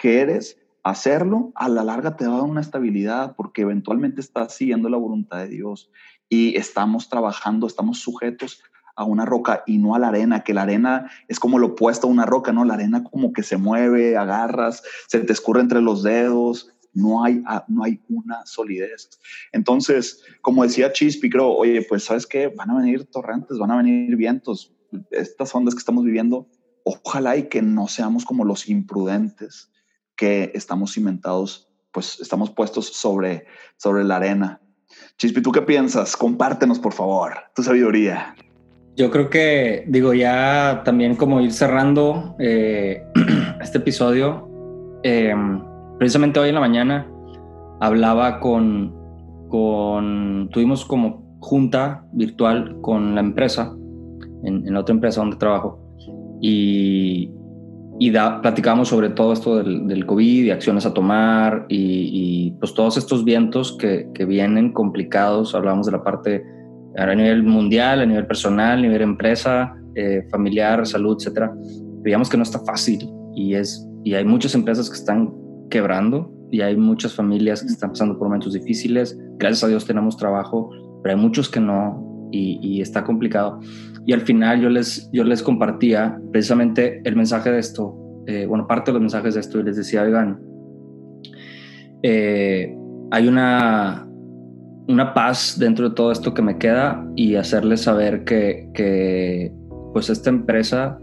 que 0.00 0.20
eres, 0.20 0.58
hacerlo, 0.82 1.52
a 1.54 1.68
la 1.68 1.84
larga 1.84 2.16
te 2.16 2.24
da 2.24 2.42
una 2.42 2.62
estabilidad 2.62 3.36
porque 3.36 3.62
eventualmente 3.62 4.20
estás 4.20 4.54
siguiendo 4.54 4.88
la 4.88 4.96
voluntad 4.96 5.38
de 5.38 5.48
Dios. 5.48 5.90
Y 6.28 6.56
estamos 6.56 7.08
trabajando, 7.08 7.66
estamos 7.66 7.98
sujetos 7.98 8.62
a 8.96 9.04
una 9.04 9.26
roca 9.26 9.62
y 9.66 9.78
no 9.78 9.94
a 9.94 9.98
la 9.98 10.08
arena, 10.08 10.42
que 10.42 10.54
la 10.54 10.62
arena 10.62 11.10
es 11.28 11.38
como 11.38 11.58
lo 11.58 11.68
opuesto 11.68 12.06
a 12.06 12.10
una 12.10 12.26
roca, 12.26 12.52
¿no? 12.52 12.64
La 12.64 12.74
arena 12.74 13.04
como 13.04 13.32
que 13.32 13.42
se 13.42 13.56
mueve, 13.56 14.16
agarras, 14.16 14.82
se 15.06 15.20
te 15.20 15.32
escurre 15.32 15.60
entre 15.60 15.82
los 15.82 16.02
dedos, 16.02 16.72
no 16.92 17.22
hay, 17.22 17.42
ah, 17.46 17.64
no 17.68 17.84
hay 17.84 18.00
una 18.08 18.44
solidez. 18.46 19.10
Entonces, 19.52 20.22
como 20.40 20.62
decía 20.62 20.92
Chispi, 20.92 21.30
creo, 21.30 21.48
oye, 21.48 21.84
pues 21.88 22.04
sabes 22.04 22.26
qué, 22.26 22.48
van 22.48 22.70
a 22.70 22.78
venir 22.78 23.04
torrentes, 23.06 23.58
van 23.58 23.70
a 23.70 23.76
venir 23.76 24.16
vientos, 24.16 24.74
estas 25.10 25.54
ondas 25.54 25.74
que 25.74 25.80
estamos 25.80 26.04
viviendo, 26.04 26.48
ojalá 26.84 27.36
y 27.36 27.48
que 27.48 27.62
no 27.62 27.86
seamos 27.86 28.24
como 28.24 28.44
los 28.44 28.68
imprudentes, 28.68 29.70
que 30.20 30.52
estamos 30.52 30.92
cimentados, 30.92 31.66
pues 31.92 32.20
estamos 32.20 32.50
puestos 32.50 32.88
sobre, 32.88 33.46
sobre 33.78 34.04
la 34.04 34.16
arena. 34.16 34.60
Chispi, 35.16 35.40
¿tú 35.40 35.50
qué 35.50 35.62
piensas? 35.62 36.14
Compártenos, 36.14 36.78
por 36.78 36.92
favor, 36.92 37.32
tu 37.54 37.62
sabiduría. 37.62 38.34
Yo 38.96 39.10
creo 39.10 39.30
que, 39.30 39.84
digo, 39.88 40.12
ya 40.12 40.82
también 40.84 41.16
como 41.16 41.40
ir 41.40 41.54
cerrando 41.54 42.36
eh, 42.38 43.02
este 43.62 43.78
episodio, 43.78 44.46
eh, 45.04 45.34
precisamente 45.98 46.38
hoy 46.38 46.50
en 46.50 46.56
la 46.56 46.60
mañana 46.60 47.10
hablaba 47.80 48.40
con, 48.40 48.94
con, 49.48 50.50
tuvimos 50.52 50.84
como 50.84 51.38
junta 51.40 52.04
virtual 52.12 52.78
con 52.82 53.14
la 53.14 53.22
empresa, 53.22 53.74
en, 54.44 54.68
en 54.68 54.76
otra 54.76 54.94
empresa 54.94 55.22
donde 55.22 55.38
trabajo, 55.38 55.80
y, 56.42 57.30
y 58.02 58.10
da, 58.10 58.40
platicamos 58.40 58.88
sobre 58.88 59.10
todo 59.10 59.34
esto 59.34 59.56
del, 59.58 59.86
del, 59.86 60.06
COVID 60.06 60.44
y 60.44 60.50
acciones 60.50 60.86
a 60.86 60.94
tomar 60.94 61.66
y, 61.68 62.50
pues 62.58 62.72
todos 62.72 62.96
estos 62.96 63.26
vientos 63.26 63.76
que, 63.78 64.08
que, 64.14 64.24
vienen 64.24 64.72
complicados. 64.72 65.54
Hablamos 65.54 65.84
de 65.84 65.92
la 65.92 66.02
parte 66.02 66.42
a 66.96 67.14
nivel 67.14 67.42
mundial, 67.42 68.00
a 68.00 68.06
nivel 68.06 68.26
personal, 68.26 68.78
a 68.78 68.80
nivel 68.80 69.02
empresa, 69.02 69.74
eh, 69.96 70.26
familiar, 70.30 70.86
salud, 70.86 71.18
etcétera. 71.18 71.54
Veíamos 72.02 72.30
que 72.30 72.38
no 72.38 72.42
está 72.42 72.60
fácil 72.60 73.06
y, 73.36 73.54
es, 73.54 73.86
y 74.02 74.14
hay 74.14 74.24
muchas 74.24 74.54
empresas 74.54 74.88
que 74.88 74.96
están 74.96 75.34
quebrando 75.68 76.32
y 76.50 76.62
hay 76.62 76.76
muchas 76.78 77.14
familias 77.14 77.60
que 77.60 77.68
están 77.68 77.90
pasando 77.90 78.18
por 78.18 78.28
momentos 78.28 78.54
difíciles. 78.54 79.18
Gracias 79.36 79.62
a 79.62 79.68
Dios 79.68 79.84
tenemos 79.84 80.16
trabajo, 80.16 80.70
pero 81.02 81.14
hay 81.14 81.20
muchos 81.20 81.50
que 81.50 81.60
no 81.60 82.28
y, 82.32 82.58
y 82.62 82.80
está 82.80 83.04
complicado. 83.04 83.60
Y 84.06 84.12
al 84.12 84.22
final 84.22 84.60
yo 84.60 84.68
les, 84.68 85.10
yo 85.12 85.24
les 85.24 85.42
compartía 85.42 86.20
precisamente 86.32 87.00
el 87.04 87.16
mensaje 87.16 87.50
de 87.50 87.58
esto, 87.58 87.96
eh, 88.26 88.46
bueno, 88.46 88.66
parte 88.66 88.90
de 88.90 88.94
los 88.94 89.02
mensajes 89.02 89.34
de 89.34 89.40
esto 89.40 89.60
y 89.60 89.62
les 89.62 89.76
decía, 89.76 90.02
oigan, 90.02 90.40
eh, 92.02 92.74
hay 93.10 93.28
una, 93.28 94.08
una 94.88 95.14
paz 95.14 95.56
dentro 95.58 95.88
de 95.88 95.94
todo 95.94 96.12
esto 96.12 96.32
que 96.32 96.42
me 96.42 96.58
queda 96.58 97.06
y 97.14 97.34
hacerles 97.34 97.82
saber 97.82 98.24
que, 98.24 98.70
que 98.74 99.52
pues 99.92 100.08
esta 100.10 100.30
empresa 100.30 100.98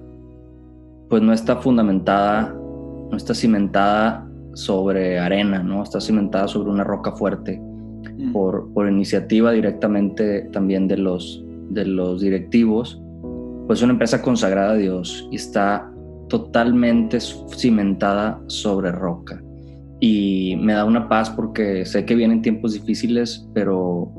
pues 1.09 1.21
no 1.21 1.33
está 1.33 1.57
fundamentada, 1.57 2.53
no 2.53 3.15
está 3.15 3.33
cimentada 3.33 4.27
sobre 4.53 5.19
arena, 5.19 5.61
¿no? 5.63 5.83
Está 5.83 6.01
cimentada 6.01 6.47
sobre 6.47 6.71
una 6.71 6.83
roca 6.83 7.11
fuerte 7.13 7.61
mm. 8.17 8.33
por, 8.33 8.73
por 8.73 8.89
iniciativa 8.89 9.51
directamente 9.51 10.49
también 10.51 10.87
de 10.87 10.97
los, 10.97 11.45
de 11.69 11.85
los 11.85 12.21
directivos, 12.21 13.01
pues 13.67 13.79
es 13.79 13.83
una 13.83 13.93
empresa 13.93 14.21
consagrada 14.21 14.71
a 14.71 14.75
Dios 14.75 15.27
y 15.31 15.35
está 15.35 15.91
totalmente 16.29 17.19
cimentada 17.19 18.41
sobre 18.47 18.91
roca. 18.91 19.41
Y 19.99 20.55
me 20.57 20.73
da 20.73 20.85
una 20.85 21.09
paz 21.09 21.29
porque 21.29 21.85
sé 21.85 22.05
que 22.05 22.15
vienen 22.15 22.41
tiempos 22.41 22.73
difíciles, 22.73 23.47
pero 23.53 24.11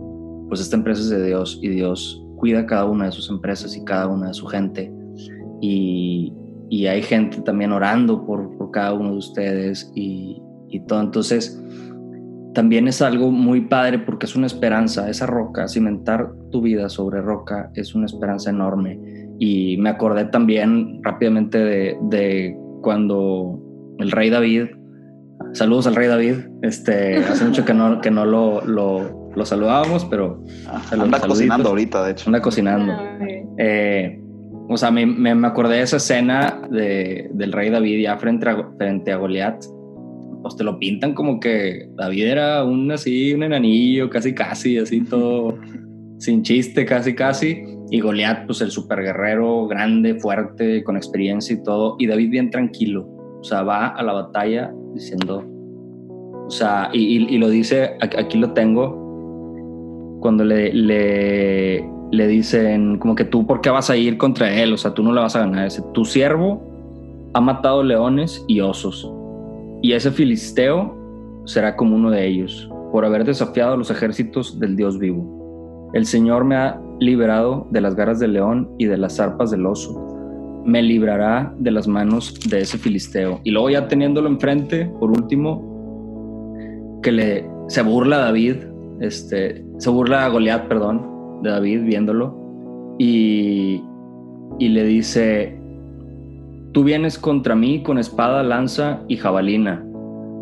pues 0.48 0.60
esta 0.60 0.76
empresa 0.76 1.02
es 1.02 1.10
de 1.10 1.26
Dios 1.26 1.60
y 1.62 1.68
Dios 1.68 2.24
cuida 2.36 2.66
cada 2.66 2.84
una 2.84 3.06
de 3.06 3.12
sus 3.12 3.30
empresas 3.30 3.76
y 3.76 3.84
cada 3.84 4.08
una 4.08 4.28
de 4.28 4.34
su 4.34 4.46
gente. 4.46 4.92
Y, 5.60 6.32
y 6.68 6.86
hay 6.86 7.02
gente 7.02 7.40
también 7.42 7.72
orando 7.72 8.24
por, 8.26 8.56
por 8.56 8.70
cada 8.70 8.92
uno 8.92 9.12
de 9.12 9.18
ustedes 9.18 9.90
y, 9.94 10.42
y 10.68 10.80
todo. 10.80 11.00
Entonces, 11.00 11.62
también 12.54 12.88
es 12.88 13.02
algo 13.02 13.30
muy 13.30 13.62
padre 13.62 13.98
porque 13.98 14.26
es 14.26 14.34
una 14.34 14.46
esperanza, 14.46 15.08
esa 15.08 15.26
roca, 15.26 15.68
cimentar 15.68 16.32
tu 16.50 16.60
vida 16.60 16.88
sobre 16.88 17.20
roca 17.20 17.70
es 17.74 17.94
una 17.94 18.06
esperanza 18.06 18.50
enorme. 18.50 18.98
Y 19.38 19.76
me 19.78 19.90
acordé 19.90 20.26
también 20.26 21.00
rápidamente 21.02 21.58
de, 21.58 22.56
cuando 22.82 23.60
el 23.98 24.10
rey 24.10 24.30
David, 24.30 24.66
saludos 25.52 25.86
al 25.86 25.94
rey 25.94 26.08
David, 26.08 26.34
este, 26.62 27.16
hace 27.18 27.44
mucho 27.44 27.64
que 27.64 27.74
no, 27.74 28.00
que 28.00 28.10
no 28.10 28.24
lo, 28.24 28.62
lo, 28.62 29.30
lo 29.34 29.44
saludábamos, 29.44 30.04
pero... 30.06 30.42
Ah, 30.66 30.82
anda 30.92 31.20
cocinando 31.20 31.68
ahorita, 31.68 32.04
de 32.04 32.12
hecho. 32.12 32.24
Anda 32.28 32.40
cocinando. 32.40 32.92
Ah, 32.92 33.18
eh, 33.58 34.20
o 34.68 34.76
sea, 34.76 34.90
me, 34.90 35.06
me, 35.06 35.46
acordé 35.46 35.76
de 35.76 35.82
esa 35.82 35.96
escena 35.96 36.62
de, 36.70 37.30
del 37.32 37.52
rey 37.52 37.70
David 37.70 38.02
ya 38.02 38.18
frente 38.18 38.48
a, 38.48 38.70
frente 38.76 39.12
a 39.12 39.16
Goliat 39.16 39.64
pues 40.42 40.56
te 40.56 40.64
lo 40.64 40.78
pintan 40.78 41.14
como 41.14 41.40
que 41.40 41.88
David 41.96 42.26
era 42.26 42.64
un 42.64 42.90
así, 42.90 43.34
un 43.34 43.42
enanillo, 43.42 44.08
casi 44.08 44.34
casi, 44.34 44.78
así 44.78 45.02
todo 45.02 45.58
sin 46.18 46.42
chiste, 46.42 46.84
casi 46.84 47.14
casi. 47.14 47.64
Y 47.90 48.00
Goliat, 48.00 48.46
pues 48.46 48.60
el 48.60 48.70
super 48.70 49.00
guerrero, 49.00 49.66
grande, 49.66 50.14
fuerte, 50.16 50.84
con 50.84 50.96
experiencia 50.96 51.54
y 51.54 51.62
todo. 51.62 51.96
Y 51.98 52.06
David 52.06 52.30
bien 52.30 52.50
tranquilo. 52.50 53.06
O 53.40 53.44
sea, 53.44 53.62
va 53.62 53.88
a 53.88 54.02
la 54.02 54.12
batalla 54.12 54.72
diciendo, 54.94 55.44
o 56.46 56.50
sea, 56.50 56.90
y, 56.92 57.34
y, 57.34 57.38
lo 57.38 57.48
dice, 57.48 57.96
aquí 58.00 58.36
lo 58.36 58.52
tengo, 58.52 60.18
cuando 60.20 60.44
le, 60.44 60.72
le, 60.72 61.88
le, 62.10 62.26
dicen 62.26 62.98
como 62.98 63.14
que 63.14 63.24
tú, 63.24 63.46
¿por 63.46 63.60
qué 63.60 63.70
vas 63.70 63.90
a 63.90 63.96
ir 63.96 64.18
contra 64.18 64.52
él? 64.52 64.72
O 64.72 64.76
sea, 64.76 64.92
tú 64.92 65.02
no 65.02 65.12
le 65.12 65.20
vas 65.20 65.36
a 65.36 65.40
ganar. 65.40 65.66
Ese, 65.66 65.82
tu 65.94 66.04
siervo 66.04 66.60
ha 67.34 67.40
matado 67.40 67.84
leones 67.84 68.44
y 68.48 68.60
osos 68.60 69.08
y 69.82 69.92
ese 69.92 70.10
filisteo 70.10 70.94
será 71.44 71.76
como 71.76 71.96
uno 71.96 72.10
de 72.10 72.26
ellos, 72.26 72.68
por 72.92 73.04
haber 73.04 73.24
desafiado 73.24 73.74
a 73.74 73.76
los 73.76 73.90
ejércitos 73.90 74.58
del 74.58 74.76
Dios 74.76 74.98
vivo. 74.98 75.37
El 75.92 76.06
Señor 76.06 76.44
me 76.44 76.56
ha 76.56 76.80
liberado 77.00 77.66
de 77.70 77.80
las 77.80 77.94
garras 77.94 78.18
del 78.18 78.34
león 78.34 78.70
y 78.78 78.86
de 78.86 78.98
las 78.98 79.16
zarpas 79.16 79.50
del 79.50 79.66
oso. 79.66 80.62
Me 80.64 80.82
librará 80.82 81.54
de 81.58 81.70
las 81.70 81.88
manos 81.88 82.34
de 82.48 82.60
ese 82.60 82.78
filisteo. 82.78 83.40
Y 83.44 83.50
luego 83.50 83.70
ya 83.70 83.88
teniéndolo 83.88 84.28
enfrente, 84.28 84.90
por 85.00 85.10
último, 85.10 87.00
que 87.02 87.12
le 87.12 87.50
se 87.68 87.82
burla 87.82 88.18
David, 88.18 88.56
este, 89.00 89.64
se 89.78 89.90
burla 89.90 90.24
a 90.24 90.28
Goliat, 90.28 90.68
perdón, 90.68 91.42
de 91.42 91.50
David 91.50 91.82
viéndolo 91.84 92.96
y, 92.98 93.82
y 94.58 94.68
le 94.68 94.84
dice, 94.84 95.58
Tú 96.72 96.84
vienes 96.84 97.18
contra 97.18 97.56
mí 97.56 97.82
con 97.82 97.98
espada, 97.98 98.42
lanza 98.42 99.00
y 99.08 99.16
jabalina, 99.16 99.84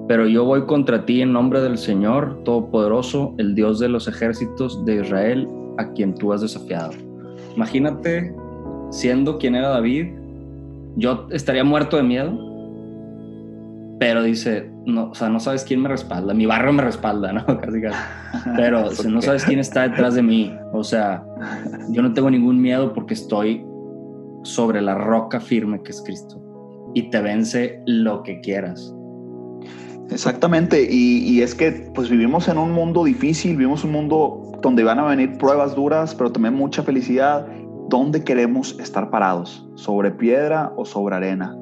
pero 0.09 0.27
yo 0.27 0.45
voy 0.45 0.67
contra 0.67 1.05
ti 1.05 1.23
en 1.23 1.33
nombre 1.33 1.61
del 1.61 1.79
Señor 1.79 2.43
Todopoderoso, 2.45 3.35
el 3.39 3.55
Dios 3.55 3.79
de 3.79 3.89
los 3.89 4.07
ejércitos 4.09 4.85
de 4.85 5.03
Israel, 5.03 5.49
a 5.79 5.93
quien 5.93 6.15
tú 6.15 6.33
has 6.33 6.41
desafiado. 6.41 6.93
Imagínate 7.57 8.35
siendo 8.91 9.39
quien 9.39 9.55
era 9.55 9.69
David, 9.69 10.13
yo 10.97 11.27
estaría 11.31 11.65
muerto 11.65 11.97
de 11.97 12.03
miedo. 12.03 12.39
pero 13.99 14.23
dice, 14.23 14.71
no, 14.85 15.11
o 15.11 15.15
sea, 15.15 15.31
no 15.31 15.41
sabes 15.41 15.65
quién 15.65 15.81
me 15.81 15.89
respalda, 15.89 16.35
mi 16.35 16.45
barrio 16.45 16.73
me 16.73 16.83
respalda, 16.83 17.33
¿no? 17.33 17.47
Casi. 17.47 17.81
Pero 18.57 18.91
no 19.09 19.23
sabes 19.23 19.45
quién 19.45 19.59
está 19.59 19.89
detrás 19.89 20.15
de 20.15 20.23
mí, 20.23 20.55
o 20.73 20.85
sea, 20.85 21.25
yo 21.91 22.03
no 22.03 22.13
tengo 22.13 22.31
ningún 22.31 22.61
miedo 22.61 22.93
porque 22.93 23.15
estoy 23.15 23.65
sobre 24.43 24.81
la 24.81 24.95
roca 24.95 25.41
firme 25.41 25.83
que 25.83 25.91
es 25.91 26.03
Cristo 26.03 26.41
y 26.95 27.11
te 27.11 27.21
vence 27.21 27.83
lo 27.87 28.23
que 28.23 28.41
quieras. 28.41 28.96
Exactamente, 30.11 30.87
y, 30.89 31.41
es 31.43 31.55
que 31.55 31.73
pues 31.95 32.09
vivimos 32.09 32.49
en 32.49 32.59
un 32.59 32.73
mundo 32.73 33.05
difícil, 33.05 33.57
vivimos 33.57 33.85
un 33.85 33.93
mundo 33.93 34.53
donde 34.63 34.85
van 34.85 34.99
a 34.99 35.05
venir 35.05 35.37
pruebas 35.37 35.75
duras, 35.75 36.15
pero 36.15 36.31
también 36.31 36.55
mucha 36.55 36.83
felicidad. 36.83 37.47
¿Dónde 37.89 38.25
queremos 38.25 38.79
estar 38.81 39.11
parados? 39.11 39.67
¿Sobre 39.75 40.11
piedra 40.11 40.73
o 40.77 40.85
sobre 40.85 41.17
arena? 41.17 41.57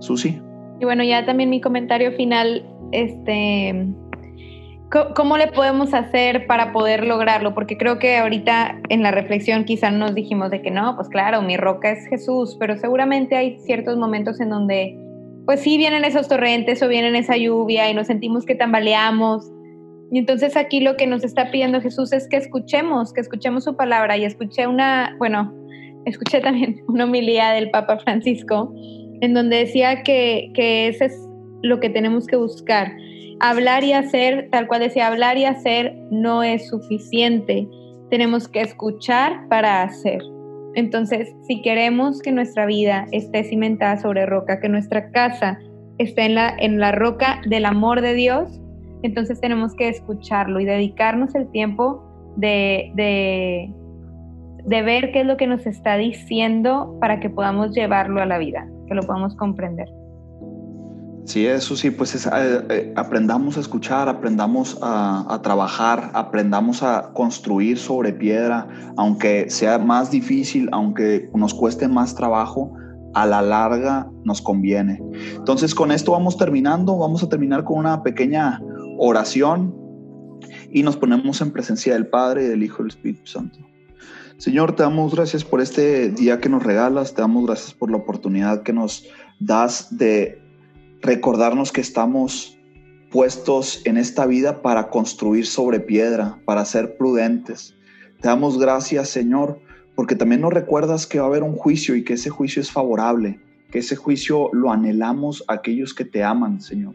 Susi. 0.00 0.40
Y 0.80 0.84
bueno, 0.84 1.04
ya 1.04 1.24
también 1.24 1.50
mi 1.50 1.60
comentario 1.60 2.12
final, 2.12 2.64
este, 2.92 3.86
¿cómo 5.14 5.36
le 5.36 5.48
podemos 5.48 5.94
hacer 5.94 6.46
para 6.46 6.72
poder 6.72 7.04
lograrlo? 7.04 7.54
Porque 7.54 7.76
creo 7.76 7.98
que 7.98 8.18
ahorita 8.18 8.80
en 8.88 9.02
la 9.02 9.10
reflexión 9.10 9.64
quizá 9.64 9.90
nos 9.90 10.14
dijimos 10.14 10.50
de 10.50 10.62
que 10.62 10.70
no, 10.70 10.96
pues 10.96 11.08
claro, 11.08 11.42
mi 11.42 11.56
roca 11.56 11.90
es 11.90 12.06
Jesús, 12.06 12.56
pero 12.58 12.76
seguramente 12.76 13.36
hay 13.36 13.58
ciertos 13.60 13.96
momentos 13.96 14.40
en 14.40 14.50
donde 14.50 14.98
pues 15.46 15.60
sí 15.60 15.76
vienen 15.76 16.04
esos 16.04 16.28
torrentes 16.28 16.82
o 16.82 16.88
vienen 16.88 17.16
esa 17.16 17.36
lluvia 17.36 17.90
y 17.90 17.94
nos 17.94 18.06
sentimos 18.06 18.44
que 18.46 18.54
tambaleamos. 18.54 19.50
Y 20.10 20.18
entonces 20.18 20.56
aquí 20.56 20.80
lo 20.80 20.96
que 20.96 21.06
nos 21.06 21.24
está 21.24 21.50
pidiendo 21.50 21.80
Jesús 21.80 22.12
es 22.12 22.28
que 22.28 22.36
escuchemos, 22.36 23.12
que 23.12 23.20
escuchemos 23.20 23.64
su 23.64 23.76
palabra. 23.76 24.16
Y 24.16 24.24
escuché 24.24 24.66
una, 24.66 25.16
bueno, 25.18 25.52
escuché 26.04 26.40
también 26.40 26.82
una 26.88 27.04
homilía 27.04 27.50
del 27.52 27.70
Papa 27.70 27.98
Francisco 27.98 28.72
en 29.20 29.34
donde 29.34 29.58
decía 29.58 30.02
que, 30.02 30.50
que 30.54 30.88
es 30.88 30.98
lo 31.62 31.80
que 31.80 31.88
tenemos 31.88 32.26
que 32.26 32.36
buscar. 32.36 32.92
Hablar 33.40 33.84
y 33.84 33.92
hacer, 33.92 34.48
tal 34.50 34.68
cual 34.68 34.80
decía, 34.80 35.06
hablar 35.06 35.38
y 35.38 35.44
hacer 35.44 35.94
no 36.10 36.42
es 36.42 36.68
suficiente. 36.68 37.68
Tenemos 38.10 38.48
que 38.48 38.60
escuchar 38.60 39.48
para 39.48 39.82
hacer. 39.82 40.20
Entonces, 40.74 41.34
si 41.46 41.60
queremos 41.62 42.20
que 42.22 42.32
nuestra 42.32 42.66
vida 42.66 43.06
esté 43.12 43.44
cimentada 43.44 43.98
sobre 43.98 44.26
roca, 44.26 44.60
que 44.60 44.68
nuestra 44.68 45.10
casa 45.10 45.58
esté 45.98 46.24
en 46.24 46.34
la, 46.34 46.54
en 46.58 46.78
la 46.78 46.92
roca 46.92 47.40
del 47.48 47.66
amor 47.66 48.00
de 48.00 48.14
Dios, 48.14 48.60
entonces 49.02 49.40
tenemos 49.40 49.74
que 49.74 49.88
escucharlo 49.88 50.60
y 50.60 50.64
dedicarnos 50.64 51.34
el 51.34 51.50
tiempo 51.50 52.02
de, 52.36 52.92
de, 52.94 53.70
de 54.64 54.82
ver 54.82 55.12
qué 55.12 55.20
es 55.20 55.26
lo 55.26 55.36
que 55.36 55.46
nos 55.46 55.66
está 55.66 55.96
diciendo 55.96 56.96
para 57.00 57.20
que 57.20 57.28
podamos 57.28 57.74
llevarlo 57.74 58.22
a 58.22 58.26
la 58.26 58.38
vida, 58.38 58.66
que 58.88 58.94
lo 58.94 59.02
podamos 59.02 59.36
comprender. 59.36 59.88
Sí, 61.24 61.46
eso 61.46 61.76
sí, 61.76 61.90
pues 61.90 62.16
es, 62.16 62.26
eh, 62.26 62.30
eh, 62.68 62.92
aprendamos 62.96 63.56
a 63.56 63.60
escuchar, 63.60 64.08
aprendamos 64.08 64.76
a, 64.82 65.40
trabajar, 65.42 66.10
aprendamos 66.14 66.82
a 66.82 67.12
construir 67.14 67.78
sobre 67.78 68.12
piedra, 68.12 68.68
aunque 68.96 69.48
sea 69.48 69.78
más 69.78 70.10
difícil, 70.10 70.68
aunque 70.72 71.30
nos 71.34 71.54
cueste 71.54 71.86
más 71.86 72.14
trabajo, 72.16 72.72
a 73.14 73.26
la 73.26 73.40
larga 73.40 74.10
nos 74.24 74.42
conviene. 74.42 75.00
Entonces 75.36 75.74
con 75.74 75.92
esto 75.92 76.12
vamos 76.12 76.36
terminando, 76.36 76.96
vamos 76.98 77.22
a 77.22 77.28
terminar 77.28 77.62
con 77.64 77.78
una 77.78 78.02
pequeña 78.02 78.60
oración 78.98 79.74
y 80.70 80.82
nos 80.82 80.96
ponemos 80.96 81.40
en 81.40 81.52
presencia 81.52 81.92
del 81.92 82.08
Padre, 82.08 82.48
del 82.48 82.62
Hijo 82.62 82.82
y 82.82 82.84
del 82.84 82.90
Espíritu 82.90 83.26
Santo. 83.26 83.58
Señor, 84.38 84.74
te 84.74 84.82
damos 84.82 85.14
gracias 85.14 85.44
por 85.44 85.60
este 85.60 86.10
día 86.10 86.40
que 86.40 86.48
nos 86.48 86.64
regalas, 86.64 87.14
te 87.14 87.20
damos 87.20 87.46
gracias 87.46 87.74
por 87.74 87.92
la 87.92 87.98
oportunidad 87.98 88.62
que 88.62 88.72
nos 88.72 89.04
das 89.38 89.96
de 89.96 90.41
recordarnos 91.02 91.72
que 91.72 91.80
estamos 91.80 92.58
puestos 93.10 93.82
en 93.84 93.96
esta 93.98 94.24
vida 94.24 94.62
para 94.62 94.88
construir 94.88 95.46
sobre 95.46 95.80
piedra, 95.80 96.38
para 96.44 96.64
ser 96.64 96.96
prudentes. 96.96 97.74
Te 98.20 98.28
damos 98.28 98.58
gracias, 98.58 99.08
Señor, 99.10 99.60
porque 99.96 100.14
también 100.14 100.40
nos 100.40 100.52
recuerdas 100.52 101.06
que 101.06 101.18
va 101.18 101.24
a 101.24 101.28
haber 101.28 101.42
un 101.42 101.56
juicio 101.56 101.96
y 101.96 102.04
que 102.04 102.14
ese 102.14 102.30
juicio 102.30 102.62
es 102.62 102.70
favorable, 102.70 103.40
que 103.70 103.80
ese 103.80 103.96
juicio 103.96 104.48
lo 104.52 104.70
anhelamos 104.70 105.44
a 105.48 105.54
aquellos 105.54 105.92
que 105.92 106.04
te 106.04 106.22
aman, 106.22 106.60
Señor, 106.60 106.94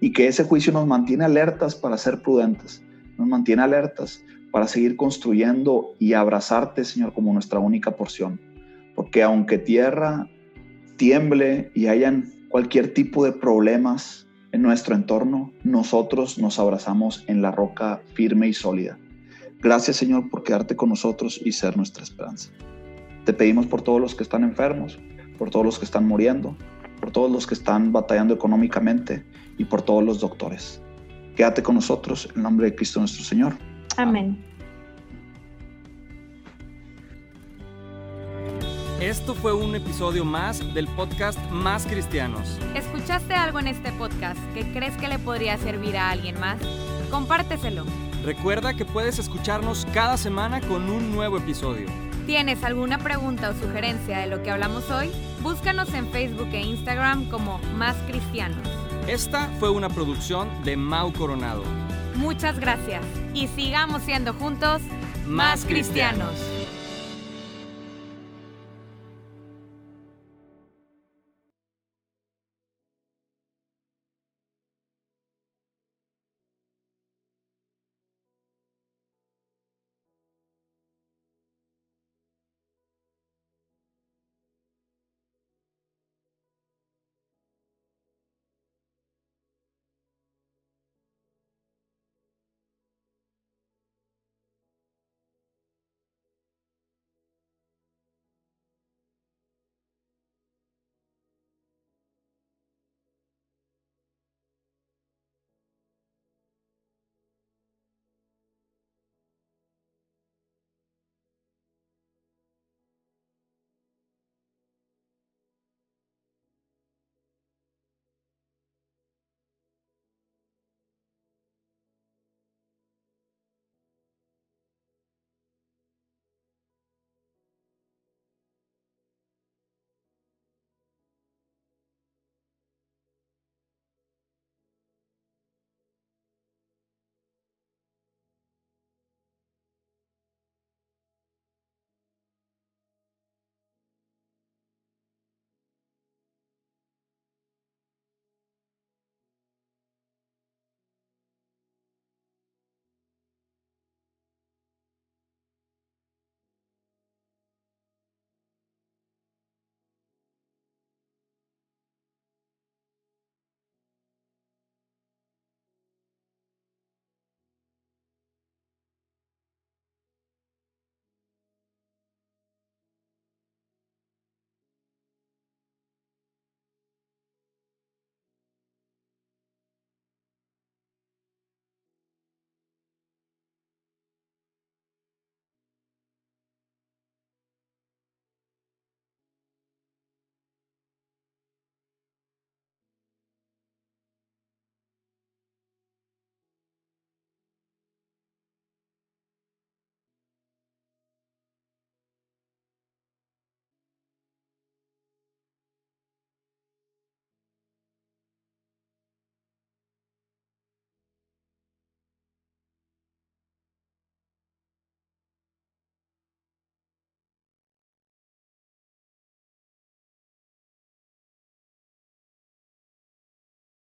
y 0.00 0.12
que 0.12 0.26
ese 0.26 0.44
juicio 0.44 0.72
nos 0.72 0.86
mantiene 0.86 1.24
alertas 1.24 1.74
para 1.74 1.96
ser 1.96 2.20
prudentes, 2.20 2.84
nos 3.16 3.28
mantiene 3.28 3.62
alertas 3.62 4.22
para 4.50 4.66
seguir 4.66 4.96
construyendo 4.96 5.94
y 5.98 6.12
abrazarte, 6.14 6.84
Señor, 6.84 7.14
como 7.14 7.32
nuestra 7.32 7.60
única 7.60 7.92
porción. 7.92 8.40
Porque 8.94 9.22
aunque 9.22 9.58
tierra 9.58 10.28
tiemble 10.96 11.70
y 11.74 11.86
hayan 11.86 12.37
cualquier 12.48 12.94
tipo 12.94 13.24
de 13.24 13.32
problemas 13.32 14.26
en 14.52 14.62
nuestro 14.62 14.94
entorno, 14.94 15.52
nosotros 15.62 16.38
nos 16.38 16.58
abrazamos 16.58 17.24
en 17.26 17.42
la 17.42 17.50
roca 17.50 18.00
firme 18.14 18.48
y 18.48 18.54
sólida. 18.54 18.98
Gracias 19.60 19.96
Señor 19.96 20.30
por 20.30 20.42
quedarte 20.42 20.76
con 20.76 20.88
nosotros 20.88 21.40
y 21.44 21.52
ser 21.52 21.76
nuestra 21.76 22.02
esperanza. 22.02 22.50
Te 23.24 23.32
pedimos 23.32 23.66
por 23.66 23.82
todos 23.82 24.00
los 24.00 24.14
que 24.14 24.22
están 24.22 24.44
enfermos, 24.44 24.98
por 25.38 25.50
todos 25.50 25.66
los 25.66 25.78
que 25.78 25.84
están 25.84 26.06
muriendo, 26.06 26.56
por 27.00 27.10
todos 27.10 27.30
los 27.30 27.46
que 27.46 27.54
están 27.54 27.92
batallando 27.92 28.34
económicamente 28.34 29.24
y 29.58 29.64
por 29.64 29.82
todos 29.82 30.02
los 30.02 30.20
doctores. 30.20 30.80
Quédate 31.36 31.62
con 31.62 31.74
nosotros 31.74 32.28
en 32.34 32.42
nombre 32.42 32.70
de 32.70 32.76
Cristo 32.76 33.00
nuestro 33.00 33.24
Señor. 33.24 33.54
Amén. 33.96 34.47
Esto 39.00 39.36
fue 39.36 39.52
un 39.52 39.76
episodio 39.76 40.24
más 40.24 40.74
del 40.74 40.88
podcast 40.88 41.38
Más 41.52 41.86
Cristianos. 41.86 42.58
¿Escuchaste 42.74 43.32
algo 43.32 43.60
en 43.60 43.68
este 43.68 43.92
podcast 43.92 44.40
que 44.54 44.72
crees 44.72 44.96
que 44.96 45.06
le 45.06 45.20
podría 45.20 45.56
servir 45.56 45.96
a 45.96 46.10
alguien 46.10 46.40
más? 46.40 46.58
Compárteselo. 47.08 47.84
Recuerda 48.24 48.74
que 48.74 48.84
puedes 48.84 49.20
escucharnos 49.20 49.86
cada 49.94 50.16
semana 50.16 50.60
con 50.60 50.90
un 50.90 51.14
nuevo 51.14 51.38
episodio. 51.38 51.86
¿Tienes 52.26 52.64
alguna 52.64 52.98
pregunta 52.98 53.50
o 53.50 53.54
sugerencia 53.54 54.18
de 54.18 54.26
lo 54.26 54.42
que 54.42 54.50
hablamos 54.50 54.90
hoy? 54.90 55.12
Búscanos 55.42 55.94
en 55.94 56.10
Facebook 56.10 56.48
e 56.50 56.62
Instagram 56.62 57.30
como 57.30 57.60
Más 57.76 57.94
Cristianos. 58.08 58.66
Esta 59.06 59.46
fue 59.60 59.70
una 59.70 59.88
producción 59.90 60.48
de 60.64 60.76
Mau 60.76 61.12
Coronado. 61.12 61.62
Muchas 62.16 62.58
gracias 62.58 63.04
y 63.32 63.46
sigamos 63.46 64.02
siendo 64.02 64.34
juntos 64.34 64.82
más 65.24 65.64
cristianos. 65.64 66.34